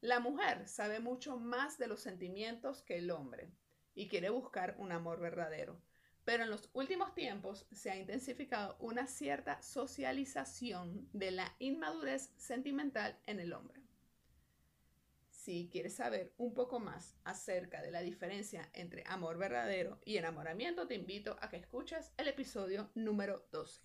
La 0.00 0.20
mujer 0.20 0.68
sabe 0.68 1.00
mucho 1.00 1.38
más 1.38 1.76
de 1.76 1.88
los 1.88 2.00
sentimientos 2.00 2.82
que 2.82 2.98
el 2.98 3.10
hombre 3.10 3.50
y 3.94 4.06
quiere 4.06 4.30
buscar 4.30 4.76
un 4.78 4.92
amor 4.92 5.18
verdadero. 5.18 5.80
Pero 6.24 6.44
en 6.44 6.50
los 6.50 6.70
últimos 6.72 7.14
tiempos 7.14 7.66
se 7.72 7.90
ha 7.90 7.96
intensificado 7.96 8.76
una 8.78 9.08
cierta 9.08 9.60
socialización 9.60 11.08
de 11.12 11.32
la 11.32 11.56
inmadurez 11.58 12.32
sentimental 12.36 13.18
en 13.26 13.40
el 13.40 13.52
hombre. 13.52 13.82
Si 15.30 15.68
quieres 15.72 15.96
saber 15.96 16.32
un 16.36 16.54
poco 16.54 16.78
más 16.78 17.16
acerca 17.24 17.82
de 17.82 17.90
la 17.90 18.02
diferencia 18.02 18.68
entre 18.74 19.02
amor 19.06 19.38
verdadero 19.38 20.00
y 20.04 20.18
enamoramiento, 20.18 20.86
te 20.86 20.94
invito 20.94 21.36
a 21.40 21.48
que 21.48 21.56
escuches 21.56 22.12
el 22.18 22.28
episodio 22.28 22.90
número 22.94 23.48
12. 23.50 23.80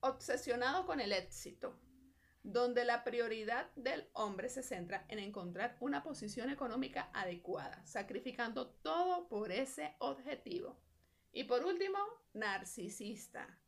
Obsesionado 0.00 0.84
con 0.84 1.00
el 1.00 1.12
éxito, 1.12 1.78
donde 2.42 2.84
la 2.84 3.04
prioridad 3.04 3.70
del 3.76 4.08
hombre 4.12 4.48
se 4.48 4.62
centra 4.62 5.04
en 5.08 5.18
encontrar 5.18 5.76
una 5.80 6.02
posición 6.02 6.50
económica 6.50 7.10
adecuada, 7.12 7.84
sacrificando 7.84 8.68
todo 8.68 9.28
por 9.28 9.52
ese 9.52 9.94
objetivo. 9.98 10.78
Y 11.32 11.44
por 11.44 11.64
último, 11.64 11.98
narcisista, 12.32 13.58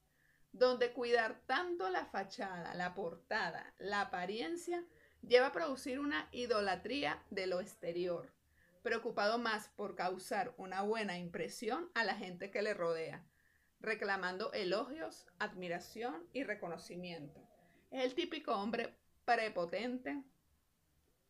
donde 0.53 0.93
cuidar 0.93 1.41
tanto 1.47 1.89
la 1.91 2.07
fachada, 2.07 2.75
la 2.75 2.95
portada, 2.95 3.75
la 3.79 4.03
apariencia, 4.03 4.85
lleva 5.21 5.49
a 5.49 5.53
producir 5.53 6.01
una 6.01 6.29
idolatría 6.33 7.23
de 7.31 7.47
lo 7.47 7.61
exterior, 7.61 8.33
preocupado 8.83 9.39
más 9.39 9.69
por 9.77 9.95
causar 9.95 10.55
una 10.57 10.83
buena 10.83 11.19
impresión 11.19 11.91
a 11.95 12.05
la 12.05 12.17
gente 12.17 12.51
que 12.51 12.63
le 12.63 12.75
rodea, 12.75 13.25
reclamando 13.81 14.53
elogios, 14.53 15.27
admiración 15.39 16.27
y 16.33 16.43
reconocimiento. 16.43 17.52
Es 17.93 18.05
el 18.05 18.15
típico 18.15 18.55
hombre 18.55 18.97
prepotente 19.27 20.25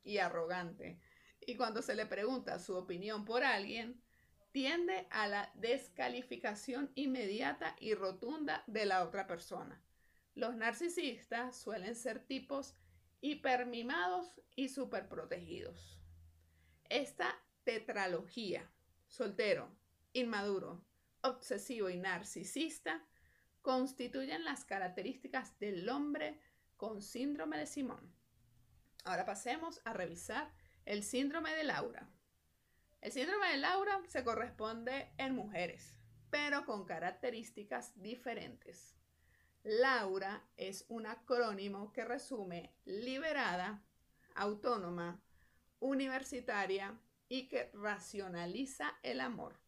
y 0.05 0.19
arrogante. 0.19 1.01
Y 1.41 1.57
cuando 1.57 1.83
se 1.83 1.97
le 1.97 2.07
pregunta 2.07 2.61
su 2.61 2.77
opinión 2.77 3.25
por 3.25 3.43
alguien, 3.43 4.01
tiende 4.53 5.09
a 5.11 5.27
la 5.27 5.51
descalificación 5.57 6.93
inmediata 6.95 7.75
y 7.81 7.95
rotunda 7.95 8.63
de 8.69 8.87
la 8.87 9.03
otra 9.03 9.27
persona. 9.27 9.83
Los 10.37 10.55
narcisistas 10.55 11.59
suelen 11.59 11.97
ser 11.97 12.25
tipos 12.25 12.77
hipermimados 13.21 14.41
y 14.55 14.69
superprotegidos. 14.69 15.99
Esta 16.89 17.43
tetralogía, 17.65 18.71
soltero, 19.09 19.69
inmaduro, 20.13 20.85
obsesivo 21.23 21.91
y 21.91 21.97
narcisista, 21.97 23.05
constituyen 23.63 24.45
las 24.45 24.65
características 24.65 25.59
del 25.59 25.89
hombre 25.89 26.41
con 26.83 27.01
síndrome 27.01 27.59
de 27.59 27.67
Simón. 27.67 28.13
Ahora 29.05 29.25
pasemos 29.25 29.81
a 29.85 29.93
revisar 29.93 30.53
el 30.85 31.05
síndrome 31.05 31.55
de 31.55 31.63
Laura. 31.63 32.11
El 33.01 33.13
síndrome 33.13 33.53
de 33.53 33.59
Laura 33.59 34.03
se 34.09 34.25
corresponde 34.25 35.13
en 35.17 35.33
mujeres, 35.33 35.95
pero 36.29 36.65
con 36.65 36.85
características 36.85 37.93
diferentes. 38.03 38.97
Laura 39.63 40.45
es 40.57 40.85
un 40.89 41.07
acrónimo 41.07 41.93
que 41.93 42.05
resume 42.05 42.75
liberada, 42.85 43.85
autónoma, 44.35 45.23
universitaria 45.79 46.99
y 47.29 47.47
que 47.47 47.71
racionaliza 47.75 48.99
el 49.05 49.21
amor. 49.21 49.61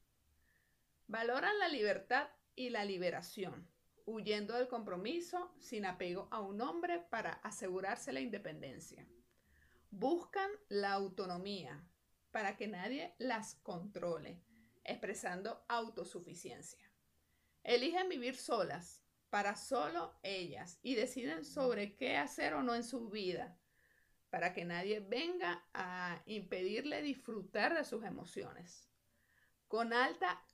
Valoran 1.06 1.56
la 1.60 1.68
libertad 1.68 2.26
y 2.56 2.70
la 2.70 2.84
liberación, 2.84 3.68
huyendo 4.06 4.54
del 4.54 4.68
compromiso 4.68 5.52
sin 5.58 5.86
apego 5.86 6.28
a 6.30 6.40
un 6.40 6.60
hombre 6.60 7.00
para 7.10 7.32
asegurarse 7.42 8.12
la 8.12 8.20
independencia. 8.20 9.06
Buscan 9.90 10.50
la 10.68 10.92
autonomía 10.92 11.84
para 12.30 12.56
que 12.56 12.66
nadie 12.66 13.14
las 13.18 13.54
controle, 13.56 14.42
expresando 14.82 15.64
autosuficiencia. 15.68 16.90
Eligen 17.62 18.08
vivir 18.08 18.36
solas, 18.36 19.02
para 19.30 19.56
solo 19.56 20.14
ellas, 20.22 20.78
y 20.82 20.94
deciden 20.94 21.44
sobre 21.44 21.96
qué 21.96 22.16
hacer 22.16 22.54
o 22.54 22.62
no 22.62 22.74
en 22.74 22.84
su 22.84 23.08
vida, 23.08 23.56
para 24.30 24.52
que 24.52 24.64
nadie 24.64 25.00
venga 25.00 25.64
a 25.72 26.22
impedirle 26.26 27.02
disfrutar 27.02 27.74
de 27.74 27.84
sus 27.84 28.04
emociones. 28.04 28.88
Con 29.68 29.92
alta 29.92 30.44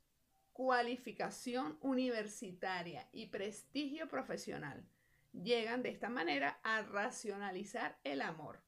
cualificación 0.52 1.78
universitaria 1.80 3.08
y 3.12 3.26
prestigio 3.26 4.08
profesional, 4.08 4.84
llegan 5.32 5.82
de 5.82 5.90
esta 5.90 6.08
manera 6.08 6.60
a 6.62 6.82
racionalizar 6.82 7.98
el 8.04 8.20
amor, 8.20 8.62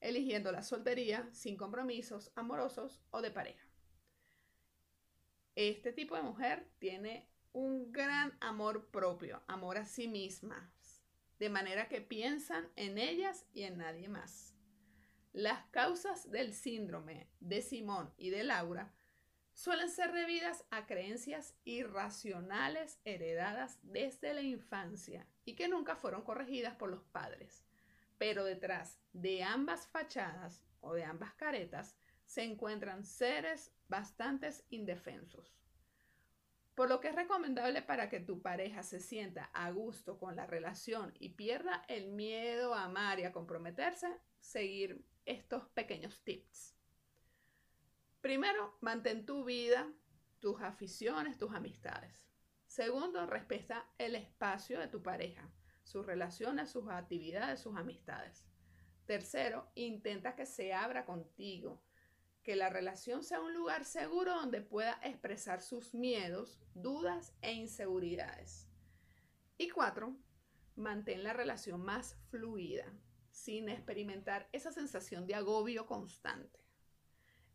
eligiendo 0.00 0.52
la 0.52 0.62
soltería 0.62 1.28
sin 1.32 1.56
compromisos 1.56 2.32
amorosos 2.34 3.00
o 3.10 3.22
de 3.22 3.30
pareja. 3.30 3.66
Este 5.54 5.92
tipo 5.92 6.16
de 6.16 6.22
mujer 6.22 6.68
tiene 6.78 7.28
un 7.52 7.90
gran 7.92 8.36
amor 8.40 8.90
propio, 8.90 9.42
amor 9.48 9.78
a 9.78 9.84
sí 9.84 10.06
mismas, 10.06 11.02
de 11.38 11.50
manera 11.50 11.88
que 11.88 12.00
piensan 12.00 12.68
en 12.76 12.98
ellas 12.98 13.44
y 13.52 13.62
en 13.62 13.78
nadie 13.78 14.08
más. 14.08 14.54
Las 15.32 15.66
causas 15.66 16.30
del 16.30 16.52
síndrome 16.52 17.28
de 17.40 17.62
Simón 17.62 18.12
y 18.16 18.30
de 18.30 18.44
Laura 18.44 18.94
suelen 19.58 19.90
ser 19.90 20.12
debidas 20.12 20.64
a 20.70 20.86
creencias 20.86 21.52
irracionales 21.64 23.00
heredadas 23.04 23.80
desde 23.82 24.32
la 24.32 24.40
infancia 24.40 25.26
y 25.44 25.56
que 25.56 25.66
nunca 25.66 25.96
fueron 25.96 26.22
corregidas 26.22 26.76
por 26.76 26.88
los 26.88 27.02
padres. 27.02 27.66
Pero 28.18 28.44
detrás 28.44 29.00
de 29.12 29.42
ambas 29.42 29.88
fachadas 29.88 30.62
o 30.80 30.94
de 30.94 31.02
ambas 31.02 31.34
caretas 31.34 31.96
se 32.24 32.44
encuentran 32.44 33.04
seres 33.04 33.72
bastante 33.88 34.48
indefensos. 34.70 35.58
Por 36.76 36.88
lo 36.88 37.00
que 37.00 37.08
es 37.08 37.16
recomendable 37.16 37.82
para 37.82 38.08
que 38.08 38.20
tu 38.20 38.40
pareja 38.40 38.84
se 38.84 39.00
sienta 39.00 39.46
a 39.46 39.72
gusto 39.72 40.20
con 40.20 40.36
la 40.36 40.46
relación 40.46 41.12
y 41.18 41.30
pierda 41.30 41.84
el 41.88 42.12
miedo 42.12 42.74
a 42.74 42.84
amar 42.84 43.18
y 43.18 43.24
a 43.24 43.32
comprometerse, 43.32 44.20
seguir 44.38 45.04
estos 45.26 45.68
pequeños 45.70 46.22
tips. 46.22 46.77
Primero, 48.20 48.76
mantén 48.80 49.24
tu 49.24 49.44
vida, 49.44 49.92
tus 50.40 50.60
aficiones, 50.60 51.38
tus 51.38 51.54
amistades. 51.54 52.28
Segundo, 52.66 53.26
respeta 53.26 53.88
el 53.96 54.14
espacio 54.14 54.80
de 54.80 54.88
tu 54.88 55.02
pareja, 55.02 55.50
sus 55.84 56.04
relaciones, 56.04 56.70
sus 56.70 56.88
actividades, 56.88 57.60
sus 57.60 57.76
amistades. 57.76 58.46
Tercero, 59.06 59.70
intenta 59.74 60.34
que 60.34 60.46
se 60.46 60.74
abra 60.74 61.06
contigo, 61.06 61.82
que 62.42 62.56
la 62.56 62.68
relación 62.68 63.24
sea 63.24 63.40
un 63.40 63.54
lugar 63.54 63.84
seguro 63.84 64.34
donde 64.34 64.60
pueda 64.60 65.00
expresar 65.02 65.62
sus 65.62 65.94
miedos, 65.94 66.60
dudas 66.74 67.34
e 67.40 67.52
inseguridades. 67.52 68.68
Y 69.56 69.70
cuatro, 69.70 70.16
mantén 70.76 71.22
la 71.22 71.32
relación 71.32 71.82
más 71.82 72.16
fluida, 72.30 72.92
sin 73.30 73.68
experimentar 73.68 74.48
esa 74.52 74.72
sensación 74.72 75.26
de 75.26 75.36
agobio 75.36 75.86
constante. 75.86 76.67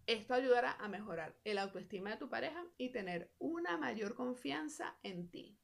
Esto 0.06 0.34
ayudará 0.34 0.74
a 0.74 0.90
mejorar 0.90 1.34
el 1.46 1.58
autoestima 1.58 2.12
de 2.12 2.18
tu 2.18 2.30
pareja 2.30 2.66
y 2.78 2.90
tener 2.90 3.34
una 3.40 3.78
mayor 3.78 4.16
confianza 4.16 4.98
en 5.02 5.30
ti. 5.30 5.58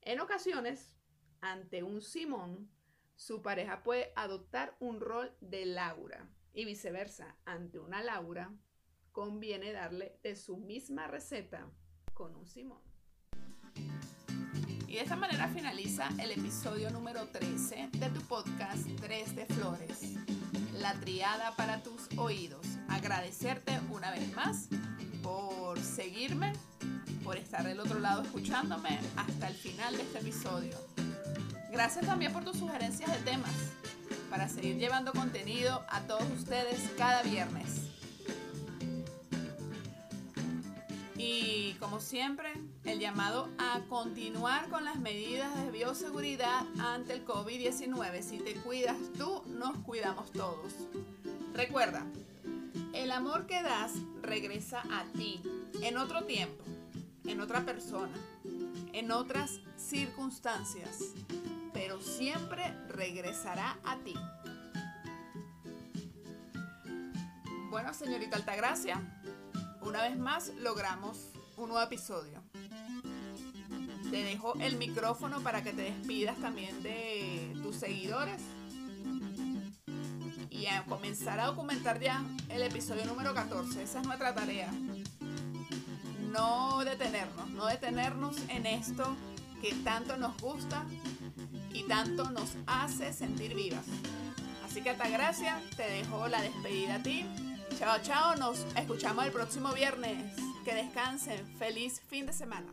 En 0.00 0.20
ocasiones, 0.20 0.96
ante 1.42 1.82
un 1.82 2.00
Simón, 2.00 2.70
su 3.16 3.42
pareja 3.42 3.82
puede 3.82 4.12
adoptar 4.16 4.76
un 4.80 5.00
rol 5.00 5.36
de 5.40 5.66
Laura 5.66 6.26
y 6.54 6.64
viceversa, 6.64 7.36
ante 7.44 7.78
una 7.78 8.02
Laura, 8.02 8.54
conviene 9.12 9.72
darle 9.72 10.18
de 10.22 10.36
su 10.36 10.56
misma 10.56 11.06
receta 11.06 11.70
con 12.14 12.34
un 12.34 12.46
Simón. 12.46 12.82
Y 14.94 14.96
de 14.98 15.02
esta 15.02 15.16
manera 15.16 15.48
finaliza 15.48 16.08
el 16.18 16.30
episodio 16.30 16.88
número 16.90 17.26
13 17.26 17.88
de 17.94 18.10
tu 18.10 18.20
podcast 18.28 18.86
3 19.00 19.34
de 19.34 19.44
Flores, 19.46 20.12
la 20.78 20.94
triada 20.94 21.56
para 21.56 21.82
tus 21.82 22.16
oídos 22.16 22.64
agradecerte 22.88 23.72
una 23.90 24.12
vez 24.12 24.32
más 24.36 24.68
por 25.20 25.80
seguirme, 25.80 26.52
por 27.24 27.36
estar 27.38 27.64
del 27.64 27.80
otro 27.80 27.98
lado 27.98 28.22
escuchándome 28.22 29.00
hasta 29.16 29.48
el 29.48 29.54
final 29.54 29.96
de 29.96 30.02
este 30.04 30.20
episodio. 30.20 30.78
Gracias 31.72 32.06
también 32.06 32.32
por 32.32 32.44
tus 32.44 32.56
sugerencias 32.56 33.10
de 33.10 33.18
temas 33.28 33.50
para 34.30 34.48
seguir 34.48 34.76
llevando 34.76 35.10
contenido 35.10 35.84
a 35.88 36.02
todos 36.02 36.30
ustedes 36.38 36.78
cada 36.96 37.24
viernes. 37.24 37.93
Y 41.26 41.72
como 41.80 42.00
siempre, 42.00 42.52
el 42.84 43.00
llamado 43.00 43.48
a 43.56 43.80
continuar 43.88 44.68
con 44.68 44.84
las 44.84 44.96
medidas 44.96 45.56
de 45.56 45.70
bioseguridad 45.70 46.66
ante 46.78 47.14
el 47.14 47.24
COVID-19. 47.24 48.20
Si 48.20 48.36
te 48.40 48.52
cuidas 48.56 48.98
tú, 49.16 49.42
nos 49.46 49.78
cuidamos 49.78 50.30
todos. 50.32 50.74
Recuerda, 51.54 52.04
el 52.92 53.10
amor 53.10 53.46
que 53.46 53.62
das 53.62 53.92
regresa 54.20 54.82
a 54.92 55.04
ti 55.16 55.40
en 55.80 55.96
otro 55.96 56.24
tiempo, 56.24 56.62
en 57.24 57.40
otra 57.40 57.64
persona, 57.64 58.18
en 58.92 59.10
otras 59.10 59.60
circunstancias, 59.78 61.14
pero 61.72 62.02
siempre 62.02 62.76
regresará 62.88 63.78
a 63.82 63.96
ti. 63.96 64.14
Bueno, 67.70 67.94
señorita 67.94 68.36
Altagracia, 68.36 69.00
una 69.84 70.02
vez 70.02 70.18
más 70.18 70.52
logramos 70.60 71.18
un 71.56 71.68
nuevo 71.68 71.82
episodio. 71.82 72.42
Te 74.10 74.22
dejo 74.22 74.54
el 74.60 74.76
micrófono 74.76 75.40
para 75.40 75.62
que 75.62 75.72
te 75.72 75.82
despidas 75.82 76.36
también 76.38 76.82
de 76.82 77.56
tus 77.62 77.76
seguidores 77.76 78.40
y 80.50 80.66
a 80.66 80.84
comenzar 80.84 81.40
a 81.40 81.46
documentar 81.46 82.00
ya 82.00 82.24
el 82.48 82.62
episodio 82.62 83.04
número 83.06 83.34
14. 83.34 83.82
Esa 83.82 84.00
es 84.00 84.06
nuestra 84.06 84.34
tarea. 84.34 84.70
No 86.32 86.84
detenernos, 86.84 87.50
no 87.50 87.66
detenernos 87.66 88.36
en 88.48 88.66
esto 88.66 89.16
que 89.60 89.74
tanto 89.84 90.16
nos 90.16 90.36
gusta 90.40 90.84
y 91.72 91.82
tanto 91.84 92.30
nos 92.30 92.56
hace 92.66 93.12
sentir 93.12 93.54
vivas. 93.54 93.84
Así 94.64 94.82
que 94.82 94.90
hasta 94.90 95.08
gracias, 95.08 95.62
te 95.76 95.84
dejo 95.84 96.26
la 96.28 96.40
despedida 96.40 96.96
a 96.96 97.02
ti. 97.02 97.24
Chao, 97.78 97.98
chao, 98.02 98.36
nos 98.36 98.64
escuchamos 98.76 99.24
el 99.24 99.32
próximo 99.32 99.72
viernes. 99.72 100.16
Que 100.64 100.74
descansen, 100.74 101.44
feliz 101.58 102.00
fin 102.08 102.24
de 102.24 102.32
semana. 102.32 102.72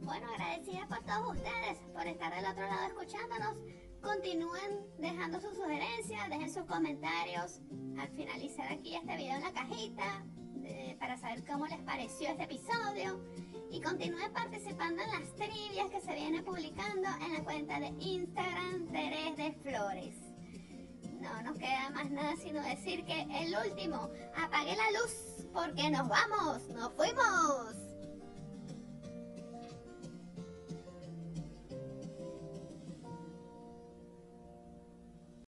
Bueno, 0.00 0.28
agradecida 0.32 0.86
por 0.88 1.04
todos 1.04 1.36
ustedes 1.36 1.78
por 1.92 2.06
estar 2.06 2.34
del 2.34 2.46
otro 2.46 2.66
lado 2.66 2.86
escuchándonos. 2.86 3.56
Continúen 4.00 4.80
dejando 4.98 5.40
sus 5.40 5.54
sugerencias, 5.54 6.28
dejen 6.30 6.52
sus 6.52 6.64
comentarios 6.64 7.60
al 7.98 8.08
finalizar 8.16 8.72
aquí 8.72 8.96
este 8.96 9.16
video 9.16 9.36
en 9.36 9.42
la 9.42 9.52
cajita 9.52 10.24
para 10.98 11.18
saber 11.18 11.44
cómo 11.44 11.66
les 11.66 11.80
pareció 11.80 12.30
este 12.30 12.44
episodio 12.44 13.20
y 13.70 13.80
continúen 13.80 14.32
participando 14.32 15.02
en 15.02 15.10
las 15.10 15.34
trivias 15.34 15.90
que 15.90 16.00
se 16.00 16.14
vienen 16.14 16.44
publicando 16.44 17.08
en 17.20 17.32
la 17.34 17.44
cuenta 17.44 17.78
de 17.78 17.88
Instagram 17.98 18.86
Teres 18.86 19.36
de 19.36 19.52
Flores. 19.62 20.31
No 21.22 21.42
nos 21.42 21.56
queda 21.56 21.88
más 21.90 22.10
nada 22.10 22.34
sino 22.34 22.60
decir 22.62 23.04
que 23.04 23.22
el 23.22 23.54
último, 23.64 24.10
apague 24.36 24.74
la 24.74 24.90
luz 24.98 25.46
porque 25.52 25.88
nos 25.88 26.08
vamos, 26.08 26.66
nos 26.70 26.92
fuimos. 26.94 27.91